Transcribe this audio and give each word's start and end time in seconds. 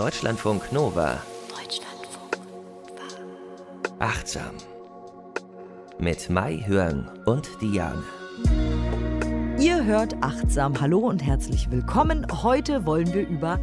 Deutschlandfunk 0.00 0.72
Nova. 0.72 1.20
Deutschlandfunk 1.50 2.38
Nova. 2.38 3.98
Achtsam. 3.98 4.54
Mit 5.98 6.30
Mai 6.30 6.64
Hörn 6.66 7.06
und 7.26 7.50
Diane. 7.60 8.02
Ihr 9.58 9.84
hört 9.84 10.16
achtsam. 10.22 10.80
Hallo 10.80 11.00
und 11.00 11.22
herzlich 11.22 11.70
willkommen. 11.70 12.26
Heute 12.42 12.86
wollen 12.86 13.12
wir 13.12 13.28
über 13.28 13.60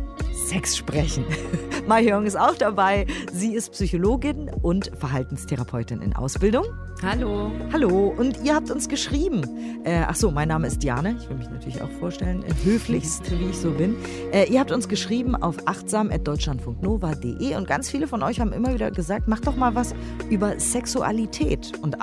Sex 0.48 0.78
sprechen. 0.78 1.26
Mai 1.88 2.04
Hyung 2.04 2.26
ist 2.26 2.38
auch 2.38 2.56
dabei. 2.56 3.08
Sie 3.32 3.56
ist 3.56 3.72
Psychologin 3.72 4.52
und 4.62 4.92
Verhaltenstherapeutin 5.00 6.02
in 6.02 6.14
Ausbildung. 6.14 6.66
Hallo. 7.02 7.50
Hallo. 7.72 8.14
Und 8.18 8.44
ihr 8.44 8.56
habt 8.56 8.70
uns 8.72 8.90
geschrieben. 8.90 9.42
Äh, 9.86 10.04
ach 10.06 10.16
so, 10.16 10.30
mein 10.30 10.50
Name 10.50 10.68
ist 10.68 10.84
Diane. 10.84 11.16
Ich 11.18 11.30
will 11.30 11.38
mich 11.38 11.50
natürlich 11.50 11.82
auch 11.82 11.92
vorstellen, 11.92 12.44
äh, 12.44 12.54
höflichst, 12.66 13.32
wie 13.32 13.52
ich 13.52 13.58
so 13.58 13.72
bin. 13.72 13.96
Äh, 14.34 14.52
ihr 14.52 14.60
habt 14.60 14.74
uns 14.74 14.90
geschrieben 14.90 15.34
auf 15.36 15.56
achtsam.deutschlandfunknova.de 15.66 17.56
und 17.56 17.68
ganz 17.68 17.90
viele 17.90 18.08
von 18.08 18.22
euch 18.22 18.42
haben 18.42 18.52
immer 18.52 18.74
wieder 18.74 18.92
gesagt, 18.92 19.30
macht 19.30 19.48
doch 19.48 19.56
mal 19.56 19.74
was 19.74 19.96
über 20.30 20.60
Sexualität 20.60 21.72
und 21.82 22.02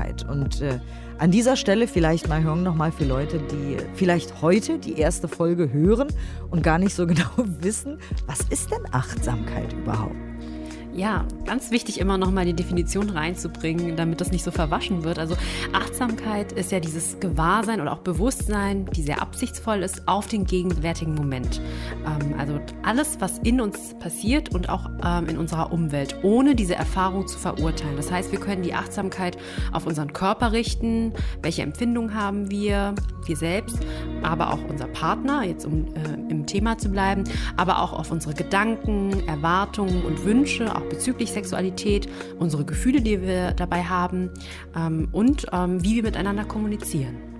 Achtsamkeit. 0.00 0.28
Und 0.28 0.60
äh, 0.60 0.78
an 1.18 1.30
dieser 1.30 1.56
Stelle 1.56 1.86
vielleicht 1.86 2.28
mal 2.28 2.42
hören 2.42 2.62
nochmal 2.62 2.92
für 2.92 3.04
Leute, 3.04 3.38
die 3.38 3.76
vielleicht 3.94 4.42
heute 4.42 4.78
die 4.78 4.98
erste 4.98 5.28
Folge 5.28 5.72
hören 5.72 6.08
und 6.50 6.62
gar 6.62 6.78
nicht 6.78 6.94
so 6.94 7.06
genau 7.06 7.30
wissen, 7.36 7.98
was 8.26 8.40
ist 8.50 8.70
denn 8.70 8.82
Achtsamkeit 8.92 9.72
überhaupt? 9.72 10.29
Ja, 11.00 11.24
ganz 11.46 11.70
wichtig 11.70 11.98
immer 11.98 12.18
noch 12.18 12.30
mal 12.30 12.44
die 12.44 12.52
Definition 12.52 13.08
reinzubringen, 13.08 13.96
damit 13.96 14.20
das 14.20 14.32
nicht 14.32 14.44
so 14.44 14.50
verwaschen 14.50 15.02
wird. 15.02 15.18
Also 15.18 15.34
Achtsamkeit 15.72 16.52
ist 16.52 16.72
ja 16.72 16.78
dieses 16.78 17.18
Gewahrsein 17.20 17.80
oder 17.80 17.94
auch 17.94 18.00
Bewusstsein, 18.00 18.84
die 18.94 19.00
sehr 19.00 19.22
absichtsvoll 19.22 19.82
ist 19.82 20.06
auf 20.06 20.26
den 20.26 20.44
gegenwärtigen 20.44 21.14
Moment. 21.14 21.62
Ähm, 22.04 22.34
also 22.38 22.60
alles, 22.82 23.18
was 23.18 23.38
in 23.38 23.62
uns 23.62 23.94
passiert 23.98 24.54
und 24.54 24.68
auch 24.68 24.90
ähm, 25.02 25.30
in 25.30 25.38
unserer 25.38 25.72
Umwelt, 25.72 26.16
ohne 26.22 26.54
diese 26.54 26.74
Erfahrung 26.74 27.26
zu 27.26 27.38
verurteilen. 27.38 27.96
Das 27.96 28.12
heißt, 28.12 28.30
wir 28.30 28.38
können 28.38 28.60
die 28.60 28.74
Achtsamkeit 28.74 29.38
auf 29.72 29.86
unseren 29.86 30.12
Körper 30.12 30.52
richten, 30.52 31.14
welche 31.40 31.62
Empfindungen 31.62 32.12
haben 32.14 32.50
wir, 32.50 32.94
wir 33.24 33.36
selbst, 33.36 33.78
aber 34.22 34.52
auch 34.52 34.60
unser 34.68 34.88
Partner, 34.88 35.44
jetzt 35.44 35.64
um 35.64 35.86
äh, 35.94 36.30
im 36.30 36.44
Thema 36.44 36.76
zu 36.76 36.90
bleiben, 36.90 37.24
aber 37.56 37.80
auch 37.80 37.94
auf 37.94 38.10
unsere 38.10 38.34
Gedanken, 38.34 39.26
Erwartungen 39.26 40.04
und 40.04 40.26
Wünsche, 40.26 40.76
auch 40.76 40.89
bezüglich 40.90 41.32
Sexualität, 41.32 42.06
unsere 42.38 42.66
Gefühle, 42.66 43.00
die 43.00 43.22
wir 43.22 43.52
dabei 43.52 43.82
haben 43.84 44.30
ähm, 44.76 45.08
und 45.12 45.46
ähm, 45.52 45.82
wie 45.82 45.96
wir 45.96 46.02
miteinander 46.02 46.44
kommunizieren. 46.44 47.30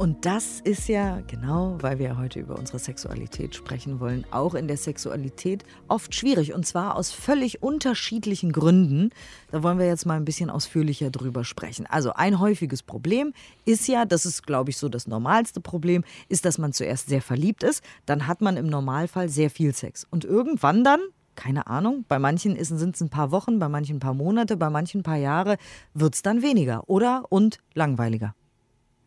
Und 0.00 0.24
das 0.24 0.60
ist 0.60 0.88
ja 0.88 1.20
genau, 1.26 1.76
weil 1.82 1.98
wir 1.98 2.16
heute 2.16 2.40
über 2.40 2.58
unsere 2.58 2.78
Sexualität 2.78 3.54
sprechen 3.54 4.00
wollen, 4.00 4.24
auch 4.30 4.54
in 4.54 4.66
der 4.66 4.78
Sexualität 4.78 5.62
oft 5.88 6.14
schwierig. 6.14 6.54
Und 6.54 6.66
zwar 6.66 6.96
aus 6.96 7.12
völlig 7.12 7.62
unterschiedlichen 7.62 8.50
Gründen. 8.50 9.10
Da 9.50 9.62
wollen 9.62 9.78
wir 9.78 9.84
jetzt 9.84 10.06
mal 10.06 10.16
ein 10.16 10.24
bisschen 10.24 10.48
ausführlicher 10.48 11.10
drüber 11.10 11.44
sprechen. 11.44 11.84
Also 11.84 12.14
ein 12.14 12.40
häufiges 12.40 12.82
Problem 12.82 13.34
ist 13.66 13.88
ja, 13.88 14.06
das 14.06 14.24
ist, 14.24 14.46
glaube 14.46 14.70
ich, 14.70 14.78
so 14.78 14.88
das 14.88 15.06
normalste 15.06 15.60
Problem, 15.60 16.02
ist, 16.30 16.46
dass 16.46 16.56
man 16.56 16.72
zuerst 16.72 17.10
sehr 17.10 17.20
verliebt 17.20 17.62
ist. 17.62 17.84
Dann 18.06 18.26
hat 18.26 18.40
man 18.40 18.56
im 18.56 18.68
Normalfall 18.68 19.28
sehr 19.28 19.50
viel 19.50 19.74
Sex. 19.74 20.06
Und 20.10 20.24
irgendwann 20.24 20.82
dann, 20.82 21.00
keine 21.40 21.68
Ahnung, 21.68 22.04
bei 22.06 22.18
manchen 22.18 22.62
sind 22.62 22.94
es 22.94 23.00
ein 23.00 23.08
paar 23.08 23.30
Wochen, 23.30 23.58
bei 23.58 23.68
manchen 23.70 23.96
ein 23.96 24.00
paar 24.00 24.12
Monate, 24.12 24.58
bei 24.58 24.68
manchen 24.68 25.00
ein 25.00 25.04
paar 25.04 25.16
Jahre, 25.16 25.56
wird 25.94 26.14
es 26.14 26.20
dann 26.20 26.42
weniger 26.42 26.88
oder 26.90 27.24
und 27.30 27.60
langweiliger. 27.72 28.34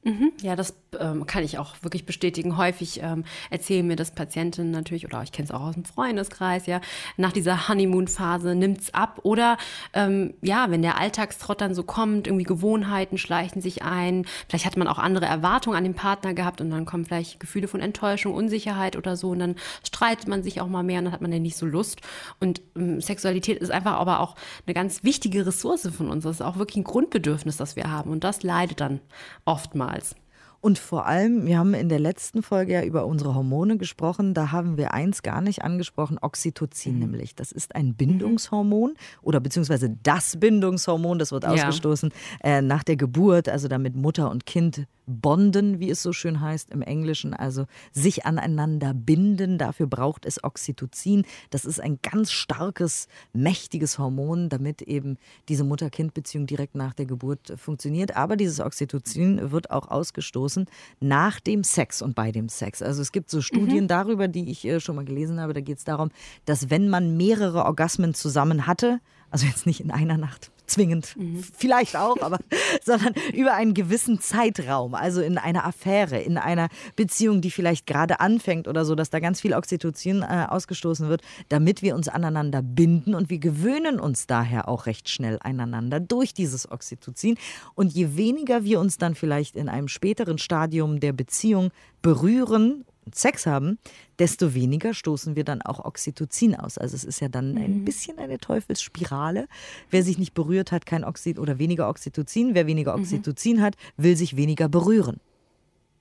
Mhm. 0.03 0.31
Ja, 0.41 0.55
das 0.55 0.73
ähm, 0.99 1.25
kann 1.25 1.43
ich 1.43 1.57
auch 1.57 1.75
wirklich 1.81 2.05
bestätigen. 2.05 2.57
Häufig 2.57 3.01
ähm, 3.01 3.23
erzählen 3.49 3.85
mir 3.85 3.95
das 3.95 4.11
Patientinnen 4.11 4.71
natürlich, 4.71 5.05
oder 5.05 5.21
ich 5.23 5.31
kenne 5.31 5.45
es 5.45 5.51
auch 5.51 5.61
aus 5.61 5.73
dem 5.75 5.85
Freundeskreis, 5.85 6.65
ja, 6.65 6.81
nach 7.17 7.31
dieser 7.31 7.67
Honeymoon-Phase 7.67 8.55
nimmt 8.55 8.81
es 8.81 8.93
ab. 8.93 9.19
Oder 9.23 9.57
ähm, 9.93 10.33
ja, 10.41 10.69
wenn 10.69 10.81
der 10.81 10.99
Alltagstrott 10.99 11.61
dann 11.61 11.75
so 11.75 11.83
kommt, 11.83 12.27
irgendwie 12.27 12.45
Gewohnheiten 12.45 13.17
schleichen 13.17 13.61
sich 13.61 13.83
ein, 13.83 14.25
vielleicht 14.47 14.65
hat 14.65 14.77
man 14.77 14.87
auch 14.87 14.99
andere 14.99 15.25
Erwartungen 15.25 15.77
an 15.77 15.83
den 15.83 15.95
Partner 15.95 16.33
gehabt 16.33 16.61
und 16.61 16.69
dann 16.69 16.85
kommen 16.85 17.05
vielleicht 17.05 17.39
Gefühle 17.39 17.67
von 17.67 17.79
Enttäuschung, 17.79 18.33
Unsicherheit 18.33 18.95
oder 18.95 19.15
so 19.15 19.29
und 19.29 19.39
dann 19.39 19.55
streitet 19.85 20.27
man 20.27 20.43
sich 20.43 20.61
auch 20.61 20.67
mal 20.67 20.83
mehr 20.83 20.99
und 20.99 21.05
dann 21.05 21.13
hat 21.13 21.21
man 21.21 21.31
ja 21.31 21.39
nicht 21.39 21.57
so 21.57 21.65
Lust. 21.65 22.01
Und 22.39 22.61
ähm, 22.75 23.01
Sexualität 23.01 23.59
ist 23.59 23.71
einfach 23.71 23.93
aber 23.93 24.19
auch 24.19 24.35
eine 24.65 24.73
ganz 24.73 25.03
wichtige 25.03 25.45
Ressource 25.45 25.89
von 25.95 26.09
uns. 26.09 26.23
Das 26.23 26.37
ist 26.37 26.41
auch 26.41 26.57
wirklich 26.57 26.77
ein 26.77 26.83
Grundbedürfnis, 26.83 27.57
das 27.57 27.75
wir 27.75 27.91
haben 27.91 28.11
und 28.11 28.23
das 28.23 28.43
leidet 28.43 28.79
dann 28.79 28.99
oftmals. 29.45 30.15
Und 30.63 30.79
vor 30.79 31.05
allem, 31.07 31.45
wir 31.45 31.57
haben 31.57 31.73
in 31.73 31.89
der 31.89 31.99
letzten 31.99 32.41
Folge 32.41 32.71
ja 32.71 32.83
über 32.83 33.05
unsere 33.05 33.35
Hormone 33.35 33.75
gesprochen. 33.75 34.33
Da 34.33 34.53
haben 34.53 34.77
wir 34.77 34.93
eins 34.93 35.21
gar 35.21 35.41
nicht 35.41 35.61
angesprochen, 35.61 36.17
Oxytocin 36.21 36.93
mhm. 36.93 36.99
nämlich. 36.99 37.35
Das 37.35 37.51
ist 37.51 37.75
ein 37.75 37.95
Bindungshormon 37.95 38.93
oder 39.21 39.41
beziehungsweise 39.41 39.93
das 40.03 40.39
Bindungshormon, 40.39 41.19
das 41.19 41.33
wird 41.33 41.43
ausgestoßen 41.43 42.13
ja. 42.41 42.49
äh, 42.49 42.61
nach 42.61 42.83
der 42.85 42.95
Geburt, 42.95 43.49
also 43.49 43.67
damit 43.67 43.97
Mutter 43.97 44.31
und 44.31 44.45
Kind 44.45 44.87
bonden, 45.05 45.79
wie 45.79 45.89
es 45.89 46.01
so 46.01 46.13
schön 46.13 46.41
heißt 46.41 46.71
im 46.71 46.81
Englischen, 46.81 47.33
also 47.33 47.65
sich 47.91 48.25
aneinander 48.25 48.93
binden. 48.93 49.57
Dafür 49.57 49.87
braucht 49.87 50.25
es 50.25 50.43
Oxytocin. 50.43 51.25
Das 51.49 51.65
ist 51.65 51.79
ein 51.79 51.99
ganz 52.01 52.31
starkes, 52.31 53.07
mächtiges 53.33 53.99
Hormon, 53.99 54.49
damit 54.49 54.81
eben 54.81 55.17
diese 55.49 55.63
Mutter-Kind-Beziehung 55.63 56.47
direkt 56.47 56.75
nach 56.75 56.93
der 56.93 57.05
Geburt 57.05 57.53
funktioniert. 57.57 58.15
Aber 58.15 58.35
dieses 58.35 58.59
Oxytocin 58.59 59.51
wird 59.51 59.71
auch 59.71 59.89
ausgestoßen 59.89 60.67
nach 60.99 61.39
dem 61.39 61.63
Sex 61.63 62.01
und 62.01 62.15
bei 62.15 62.31
dem 62.31 62.49
Sex. 62.49 62.81
Also 62.81 63.01
es 63.01 63.11
gibt 63.11 63.29
so 63.29 63.41
Studien 63.41 63.83
mhm. 63.83 63.89
darüber, 63.89 64.27
die 64.27 64.49
ich 64.49 64.65
äh, 64.65 64.79
schon 64.79 64.95
mal 64.95 65.05
gelesen 65.05 65.39
habe. 65.39 65.53
Da 65.53 65.61
geht 65.61 65.77
es 65.77 65.83
darum, 65.83 66.11
dass 66.45 66.69
wenn 66.69 66.89
man 66.89 67.17
mehrere 67.17 67.65
Orgasmen 67.65 68.13
zusammen 68.13 68.67
hatte, 68.67 68.99
also 69.29 69.45
jetzt 69.47 69.65
nicht 69.65 69.81
in 69.81 69.91
einer 69.91 70.17
Nacht, 70.17 70.51
zwingend, 70.73 71.15
mhm. 71.17 71.43
vielleicht 71.57 71.95
auch, 71.95 72.17
aber 72.21 72.39
sondern 72.83 73.13
über 73.33 73.53
einen 73.53 73.73
gewissen 73.73 74.19
Zeitraum, 74.19 74.95
also 74.95 75.21
in 75.21 75.37
einer 75.37 75.65
Affäre, 75.65 76.19
in 76.19 76.37
einer 76.37 76.69
Beziehung, 76.95 77.41
die 77.41 77.51
vielleicht 77.51 77.87
gerade 77.87 78.19
anfängt 78.19 78.67
oder 78.67 78.85
so, 78.85 78.95
dass 78.95 79.09
da 79.09 79.19
ganz 79.19 79.41
viel 79.41 79.53
Oxytocin 79.53 80.21
äh, 80.21 80.47
ausgestoßen 80.49 81.09
wird, 81.09 81.21
damit 81.49 81.81
wir 81.81 81.95
uns 81.95 82.07
aneinander 82.07 82.61
binden 82.61 83.15
und 83.15 83.29
wir 83.29 83.39
gewöhnen 83.39 83.99
uns 83.99 84.27
daher 84.27 84.67
auch 84.67 84.85
recht 84.85 85.09
schnell 85.09 85.39
einander 85.41 85.99
durch 85.99 86.33
dieses 86.33 86.69
Oxytocin 86.69 87.37
und 87.75 87.93
je 87.93 88.15
weniger 88.15 88.63
wir 88.63 88.79
uns 88.79 88.97
dann 88.97 89.15
vielleicht 89.15 89.55
in 89.55 89.69
einem 89.69 89.87
späteren 89.87 90.37
Stadium 90.37 90.99
der 90.99 91.13
Beziehung 91.13 91.71
berühren 92.01 92.85
Sex 93.13 93.45
haben, 93.45 93.77
desto 94.19 94.53
weniger 94.53 94.93
stoßen 94.93 95.35
wir 95.35 95.43
dann 95.43 95.61
auch 95.61 95.83
Oxytocin 95.83 96.55
aus. 96.55 96.77
Also 96.77 96.95
es 96.95 97.03
ist 97.03 97.19
ja 97.19 97.29
dann 97.29 97.57
ein 97.57 97.79
mhm. 97.79 97.85
bisschen 97.85 98.19
eine 98.19 98.37
Teufelsspirale. 98.37 99.47
Wer 99.89 100.03
sich 100.03 100.17
nicht 100.17 100.33
berührt, 100.33 100.71
hat 100.71 100.85
kein 100.85 101.03
Oxy 101.03 101.37
oder 101.37 101.59
weniger 101.59 101.89
Oxytocin. 101.89 102.53
Wer 102.53 102.67
weniger 102.67 102.95
mhm. 102.95 103.03
Oxytocin 103.03 103.57
mhm. 103.57 103.61
hat, 103.61 103.75
will 103.97 104.15
sich 104.15 104.35
weniger 104.35 104.69
berühren. 104.69 105.19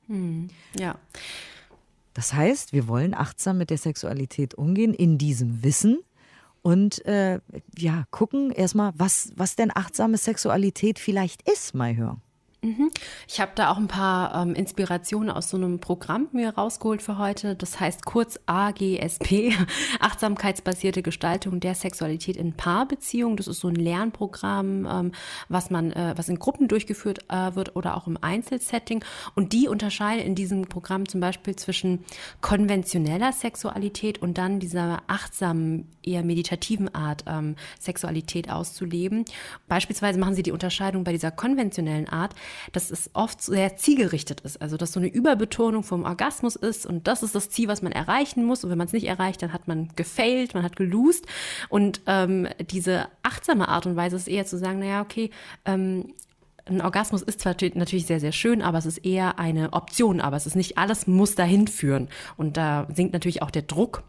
Mhm. 0.09 0.49
Ja. 0.79 0.97
Das 2.15 2.35
heißt, 2.35 2.73
wir 2.73 2.89
wollen 2.89 3.15
achtsam 3.15 3.59
mit 3.59 3.71
der 3.71 3.79
Sexualität 3.79 4.55
umgehen, 4.55 4.93
in 4.93 5.17
diesem 5.17 5.63
Wissen 5.63 6.01
und 6.63 7.05
äh, 7.07 7.41
ja, 7.77 8.05
gucken 8.11 8.53
erstmal, 8.53 8.93
was, 8.97 9.33
was 9.37 9.57
denn 9.57 9.71
achtsame 9.75 10.17
Sexualität 10.17 10.99
vielleicht 10.99 11.49
ist, 11.51 11.75
mal 11.75 11.97
hören. 11.97 12.21
Mhm. 12.65 12.93
Ich 13.27 13.41
habe 13.41 13.51
da 13.57 13.73
auch 13.73 13.77
ein 13.77 13.89
paar 13.89 14.41
ähm, 14.41 14.55
Inspirationen 14.55 15.31
aus 15.31 15.51
so 15.51 15.57
einem 15.57 15.81
Programm 15.81 16.29
mir 16.31 16.51
rausgeholt 16.51 17.03
für 17.03 17.19
heute. 17.19 17.57
Das 17.57 17.81
heißt 17.81 18.05
kurz 18.05 18.39
AGSP, 18.47 19.53
Achtsamkeitsbasierte 20.01 21.03
Gestaltung 21.03 21.59
der 21.59 21.75
Sexualität 21.75 22.37
in 22.37 22.53
Paarbeziehungen. 22.53 23.37
Das 23.37 23.49
ist 23.49 23.59
so 23.59 23.67
ein 23.67 23.75
Lernprogramm, 23.75 24.87
ähm, 24.89 25.13
was 25.49 25.71
man, 25.71 25.91
äh, 25.91 26.15
was 26.17 26.29
in 26.29 26.39
Gruppen 26.39 26.69
durchgeführt 26.69 27.25
äh, 27.29 27.57
wird 27.57 27.75
oder 27.75 27.97
auch 27.97 28.07
im 28.07 28.17
Einzelsetting. 28.21 29.05
Und 29.35 29.53
die 29.53 29.67
unterscheiden 29.67 30.25
in 30.25 30.37
diesem 30.37 30.63
Programm 30.63 31.09
zum 31.09 31.21
Beispiel 31.21 31.57
zwischen 31.57 32.05
konventioneller 32.43 33.33
Sexualität 33.33 34.23
und 34.23 34.39
dann 34.39 34.61
dieser 34.61 35.03
achtsamen, 35.09 35.89
eher 36.05 36.23
meditativen 36.23 36.95
Art, 36.95 37.25
ähm, 37.27 37.57
Sexualität 37.81 38.49
auszuleben. 38.49 39.25
Beispielsweise 39.67 40.21
machen 40.21 40.37
sie 40.37 40.45
die 40.45 40.53
Unterscheidung 40.53 41.03
bei 41.03 41.11
dieser 41.11 41.33
konventionellen 41.33 42.09
Art 42.09 42.37
dass 42.73 42.91
es 42.91 43.11
oft 43.15 43.41
sehr 43.43 43.77
zielgerichtet 43.77 44.41
ist. 44.41 44.61
Also, 44.61 44.77
dass 44.77 44.93
so 44.93 45.01
eine 45.01 45.09
Überbetonung 45.09 45.83
vom 45.83 46.05
Orgasmus 46.05 46.57
ist 46.57 46.87
und 46.87 47.07
das 47.09 47.23
ist 47.23 47.35
das 47.35 47.51
Ziel, 47.51 47.69
was 47.69 47.83
man 47.83 47.93
erreichen 47.93 48.45
muss. 48.45 48.65
Und 48.65 48.71
wenn 48.71 48.79
man 48.79 48.87
es 48.87 48.93
nicht 48.93 49.07
erreicht, 49.07 49.43
dann 49.43 49.53
hat 49.53 49.69
man 49.69 49.89
gefailt, 49.97 50.55
man 50.55 50.63
hat 50.63 50.77
gelost. 50.77 51.27
Und 51.69 52.03
ähm, 52.07 52.49
diese 52.71 53.09
achtsame 53.23 53.69
Art 53.69 53.87
und 53.87 53.97
Weise 53.97 54.17
ist 54.17 54.29
eher 54.29 54.47
zu 54.47 54.59
sagen, 54.59 54.79
naja, 54.81 55.03
okay, 55.03 55.31
ähm, 55.65 56.15
ein 56.65 56.81
Orgasmus 56.81 57.23
ist 57.23 57.41
zwar 57.41 57.57
natürlich 57.75 58.07
sehr, 58.07 58.21
sehr 58.21 58.33
schön, 58.33 58.63
aber 58.63 58.79
es 58.79 58.87
ist 58.87 58.99
eher 58.99 59.39
eine 59.39 59.73
Option, 59.73 60.21
aber 60.21 60.37
es 60.37 60.47
ist 60.47 60.55
nicht 60.55 60.79
alles 60.79 61.07
muss 61.07 61.35
dahin 61.35 61.67
führen. 61.67 62.09
Und 62.37 62.57
da 62.57 62.87
sinkt 62.95 63.13
natürlich 63.13 63.43
auch 63.43 63.51
der 63.51 63.63
Druck 63.63 64.05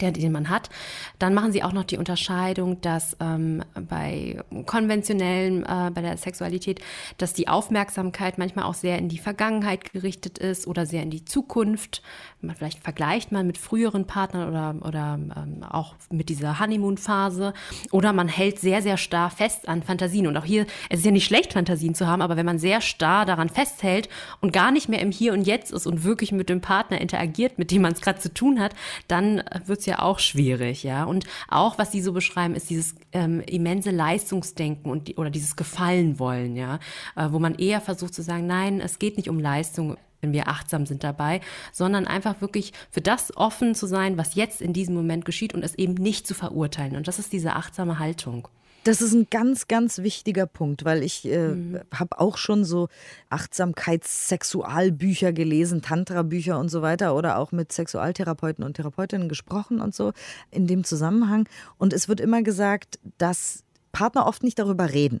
der, 0.00 0.12
den 0.12 0.32
man 0.32 0.48
hat. 0.48 0.70
Dann 1.18 1.34
machen 1.34 1.52
sie 1.52 1.62
auch 1.62 1.72
noch 1.72 1.84
die 1.84 1.98
Unterscheidung, 1.98 2.80
dass 2.80 3.16
ähm, 3.20 3.62
bei 3.88 4.42
konventionellen, 4.64 5.62
äh, 5.64 5.90
bei 5.92 6.00
der 6.00 6.16
Sexualität, 6.16 6.80
dass 7.18 7.34
die 7.34 7.48
Aufmerksamkeit 7.48 8.38
manchmal 8.38 8.64
auch 8.64 8.74
sehr 8.74 8.98
in 8.98 9.08
die 9.08 9.18
Vergangenheit 9.18 9.92
gerichtet 9.92 10.38
ist 10.38 10.66
oder 10.66 10.86
sehr 10.86 11.02
in 11.02 11.10
die 11.10 11.24
Zukunft. 11.24 12.02
Man 12.40 12.56
vielleicht 12.56 12.82
vergleicht 12.82 13.30
man 13.30 13.46
mit 13.46 13.58
früheren 13.58 14.06
Partnern 14.06 14.48
oder, 14.48 14.86
oder 14.86 15.18
ähm, 15.36 15.62
auch 15.62 15.94
mit 16.10 16.28
dieser 16.28 16.58
Honeymoon-Phase. 16.58 17.52
Oder 17.90 18.12
man 18.12 18.28
hält 18.28 18.58
sehr, 18.58 18.80
sehr 18.82 18.96
starr 18.96 19.30
fest 19.30 19.68
an 19.68 19.82
Fantasien. 19.82 20.26
Und 20.26 20.36
auch 20.36 20.44
hier, 20.44 20.66
es 20.88 21.00
ist 21.00 21.04
ja 21.04 21.10
nicht 21.10 21.26
schlecht, 21.26 21.52
Fantasien 21.52 21.94
zu 21.94 22.06
haben, 22.06 22.22
aber 22.22 22.36
wenn 22.36 22.46
man 22.46 22.58
sehr 22.58 22.80
starr 22.80 23.26
daran 23.26 23.50
festhält 23.50 24.08
und 24.40 24.52
gar 24.52 24.72
nicht 24.72 24.88
mehr 24.88 25.00
im 25.00 25.10
Hier 25.10 25.34
und 25.34 25.46
Jetzt 25.46 25.72
ist 25.72 25.86
und 25.86 26.04
wirklich 26.04 26.32
mit 26.32 26.48
dem 26.48 26.60
Partner 26.62 27.00
interagiert, 27.00 27.58
mit 27.58 27.70
dem 27.70 27.82
man 27.82 27.92
es 27.92 28.00
gerade 28.00 28.18
zu 28.18 28.32
tun 28.32 28.60
hat, 28.60 28.74
dann 29.08 29.42
wird 29.66 29.83
es 29.84 29.86
ja 29.86 30.00
auch 30.00 30.18
schwierig, 30.18 30.82
ja. 30.82 31.04
Und 31.04 31.26
auch, 31.48 31.78
was 31.78 31.92
Sie 31.92 32.00
so 32.00 32.12
beschreiben, 32.12 32.54
ist 32.54 32.70
dieses 32.70 32.94
ähm, 33.12 33.40
immense 33.40 33.90
Leistungsdenken 33.90 34.90
und 34.90 35.08
die, 35.08 35.16
oder 35.16 35.30
dieses 35.30 35.56
Gefallenwollen, 35.56 36.56
ja, 36.56 36.78
äh, 37.16 37.28
wo 37.30 37.38
man 37.38 37.54
eher 37.54 37.80
versucht 37.80 38.14
zu 38.14 38.22
sagen, 38.22 38.46
nein, 38.46 38.80
es 38.80 38.98
geht 38.98 39.16
nicht 39.16 39.28
um 39.28 39.38
Leistung, 39.38 39.96
wenn 40.20 40.32
wir 40.32 40.48
achtsam 40.48 40.86
sind 40.86 41.04
dabei, 41.04 41.42
sondern 41.70 42.06
einfach 42.06 42.40
wirklich 42.40 42.72
für 42.90 43.02
das 43.02 43.36
offen 43.36 43.74
zu 43.74 43.86
sein, 43.86 44.16
was 44.16 44.34
jetzt 44.34 44.62
in 44.62 44.72
diesem 44.72 44.94
Moment 44.94 45.26
geschieht 45.26 45.52
und 45.52 45.62
es 45.62 45.74
eben 45.74 45.94
nicht 45.94 46.26
zu 46.26 46.34
verurteilen. 46.34 46.96
Und 46.96 47.06
das 47.06 47.18
ist 47.18 47.32
diese 47.32 47.54
achtsame 47.54 47.98
Haltung. 47.98 48.48
Das 48.84 49.02
ist 49.02 49.14
ein 49.14 49.26
ganz, 49.30 49.66
ganz 49.66 49.98
wichtiger 49.98 50.46
Punkt, 50.46 50.84
weil 50.84 51.02
ich 51.02 51.24
äh, 51.24 51.48
mhm. 51.48 51.80
habe 51.92 52.20
auch 52.20 52.36
schon 52.36 52.64
so 52.64 52.86
Achtsamkeits-Sexualbücher 53.30 55.32
gelesen, 55.32 55.82
Tantra-Bücher 55.82 56.56
und 56.58 56.68
so 56.68 56.82
weiter 56.82 57.16
oder 57.16 57.38
auch 57.38 57.50
mit 57.50 57.72
Sexualtherapeuten 57.72 58.62
und 58.62 58.74
Therapeutinnen 58.74 59.30
gesprochen 59.30 59.80
und 59.80 59.94
so 59.94 60.12
in 60.50 60.66
dem 60.66 60.84
Zusammenhang. 60.84 61.48
Und 61.78 61.94
es 61.94 62.08
wird 62.08 62.20
immer 62.20 62.42
gesagt, 62.42 62.98
dass 63.18 63.64
Partner 63.92 64.26
oft 64.26 64.42
nicht 64.42 64.58
darüber 64.58 64.92
reden. 64.92 65.20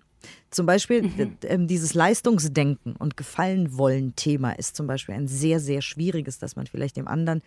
Zum 0.50 0.66
Beispiel 0.66 1.02
mhm. 1.02 1.36
äh, 1.42 1.66
dieses 1.66 1.94
Leistungsdenken 1.94 2.96
und 2.96 3.16
Gefallenwollen-Thema 3.16 4.52
ist 4.52 4.76
zum 4.76 4.86
Beispiel 4.86 5.14
ein 5.14 5.28
sehr, 5.28 5.60
sehr 5.60 5.80
schwieriges, 5.80 6.38
dass 6.38 6.56
man 6.56 6.66
vielleicht 6.66 6.96
dem 6.96 7.08
anderen 7.08 7.40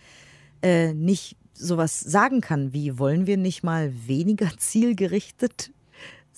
äh, 0.63 0.93
nicht 0.93 1.37
sowas 1.53 1.99
sagen 1.99 2.41
kann, 2.41 2.73
wie 2.73 2.97
wollen 2.97 3.27
wir 3.27 3.37
nicht 3.37 3.61
mal 3.63 3.93
weniger 4.07 4.49
zielgerichtet 4.57 5.71